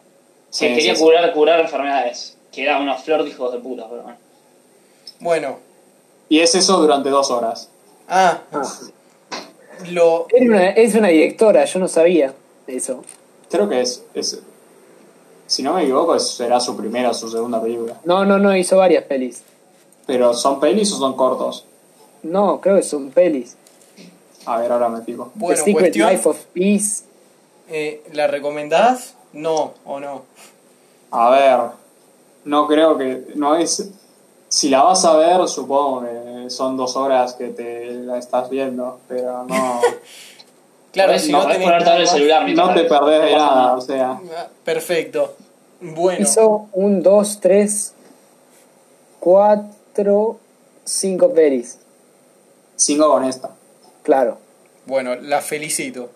que 0.50 0.56
Sí, 0.58 0.68
quería 0.68 0.94
sí, 0.94 0.98
sí. 0.98 1.04
curar, 1.04 1.34
curar 1.34 1.60
enfermedades. 1.60 2.38
Que 2.52 2.64
era 2.64 2.80
una 2.80 2.96
flor 2.96 3.24
de 3.24 3.30
hijos 3.30 3.52
de 3.52 3.60
puta, 3.60 3.86
pero 3.90 4.04
bueno. 4.04 4.18
Bueno. 5.20 5.58
Y 6.30 6.40
es 6.40 6.56
eso 6.56 6.78
durante 6.80 7.10
dos 7.10 7.30
horas. 7.30 7.70
Ah, 8.08 8.42
lo. 9.92 10.28
Una- 10.40 10.70
es 10.70 10.96
una 10.96 11.08
directora, 11.10 11.66
yo 11.66 11.80
no 11.80 11.88
sabía 11.88 12.34
eso. 12.68 13.04
Creo 13.50 13.68
que 13.70 13.82
es, 13.82 14.04
es 14.14 14.40
si 15.48 15.62
no 15.64 15.74
me 15.74 15.84
equivoco, 15.84 16.16
es- 16.16 16.32
será 16.32 16.60
su 16.60 16.76
primera 16.76 17.12
o 17.12 17.14
su 17.14 17.30
segunda 17.30 17.62
película. 17.62 18.00
No, 18.04 18.26
no, 18.26 18.40
no, 18.40 18.56
hizo 18.56 18.78
varias 18.78 19.04
pelis. 19.06 19.44
Pero 20.08 20.34
¿son 20.34 20.60
pelis 20.60 20.92
o 20.94 20.98
son 20.98 21.16
cortos? 21.16 21.66
No, 22.24 22.60
creo 22.62 22.76
que 22.78 22.84
son 22.84 23.12
pelis. 23.12 23.56
A 24.46 24.58
ver, 24.60 24.72
ahora 24.72 24.90
me 24.90 25.02
pico. 25.02 25.32
Bueno, 25.36 25.56
The 25.56 25.64
Secret 25.72 25.84
cuestión. 25.84 26.10
Life 26.12 26.30
of 26.30 26.38
Peace. 26.54 27.04
eh, 27.70 28.04
¿La 28.14 28.28
recomendás? 28.28 29.16
No, 29.34 29.74
o 29.86 30.00
no. 30.00 30.24
A 31.12 31.30
ver, 31.32 31.60
no 32.46 32.68
creo 32.68 32.98
que. 32.98 33.26
No 33.36 33.56
es. 33.56 33.90
Si 34.48 34.70
la 34.70 34.84
vas 34.84 35.04
a 35.06 35.16
ver, 35.18 35.48
supongo 35.48 36.02
que 36.02 36.25
son 36.50 36.78
dos 36.78 36.96
horas 36.96 37.34
que 37.34 37.48
te 37.50 37.92
la 37.92 38.18
estás 38.18 38.50
viendo, 38.50 39.00
pero 39.08 39.44
no, 39.44 39.82
Claro, 40.92 41.12
Podés- 41.14 41.20
si 41.20 41.32
no, 41.34 41.44
no, 41.44 41.48
tenés 41.50 41.68
ver 41.68 42.02
el 42.02 42.08
celular 42.08 42.50
no 42.50 42.74
te 42.74 42.84
perdés 42.86 43.22
de 43.26 43.32
no 43.32 43.38
nada. 43.38 43.74
O 43.76 43.82
sea, 43.82 44.12
Ah, 44.38 44.48
Perfecto. 44.64 45.36
Bueno. 45.82 46.22
Hizo 46.24 46.68
un, 46.72 47.04
dos, 47.04 47.40
tres, 47.42 47.94
cuatro, 49.20 50.38
cinco 50.84 51.34
pelis. 51.34 51.80
cinco 52.76 53.10
con 53.10 53.24
esta. 53.26 53.52
Claro. 54.04 54.38
Bueno, 54.86 55.16
la 55.16 55.42
felicito. 55.42 56.10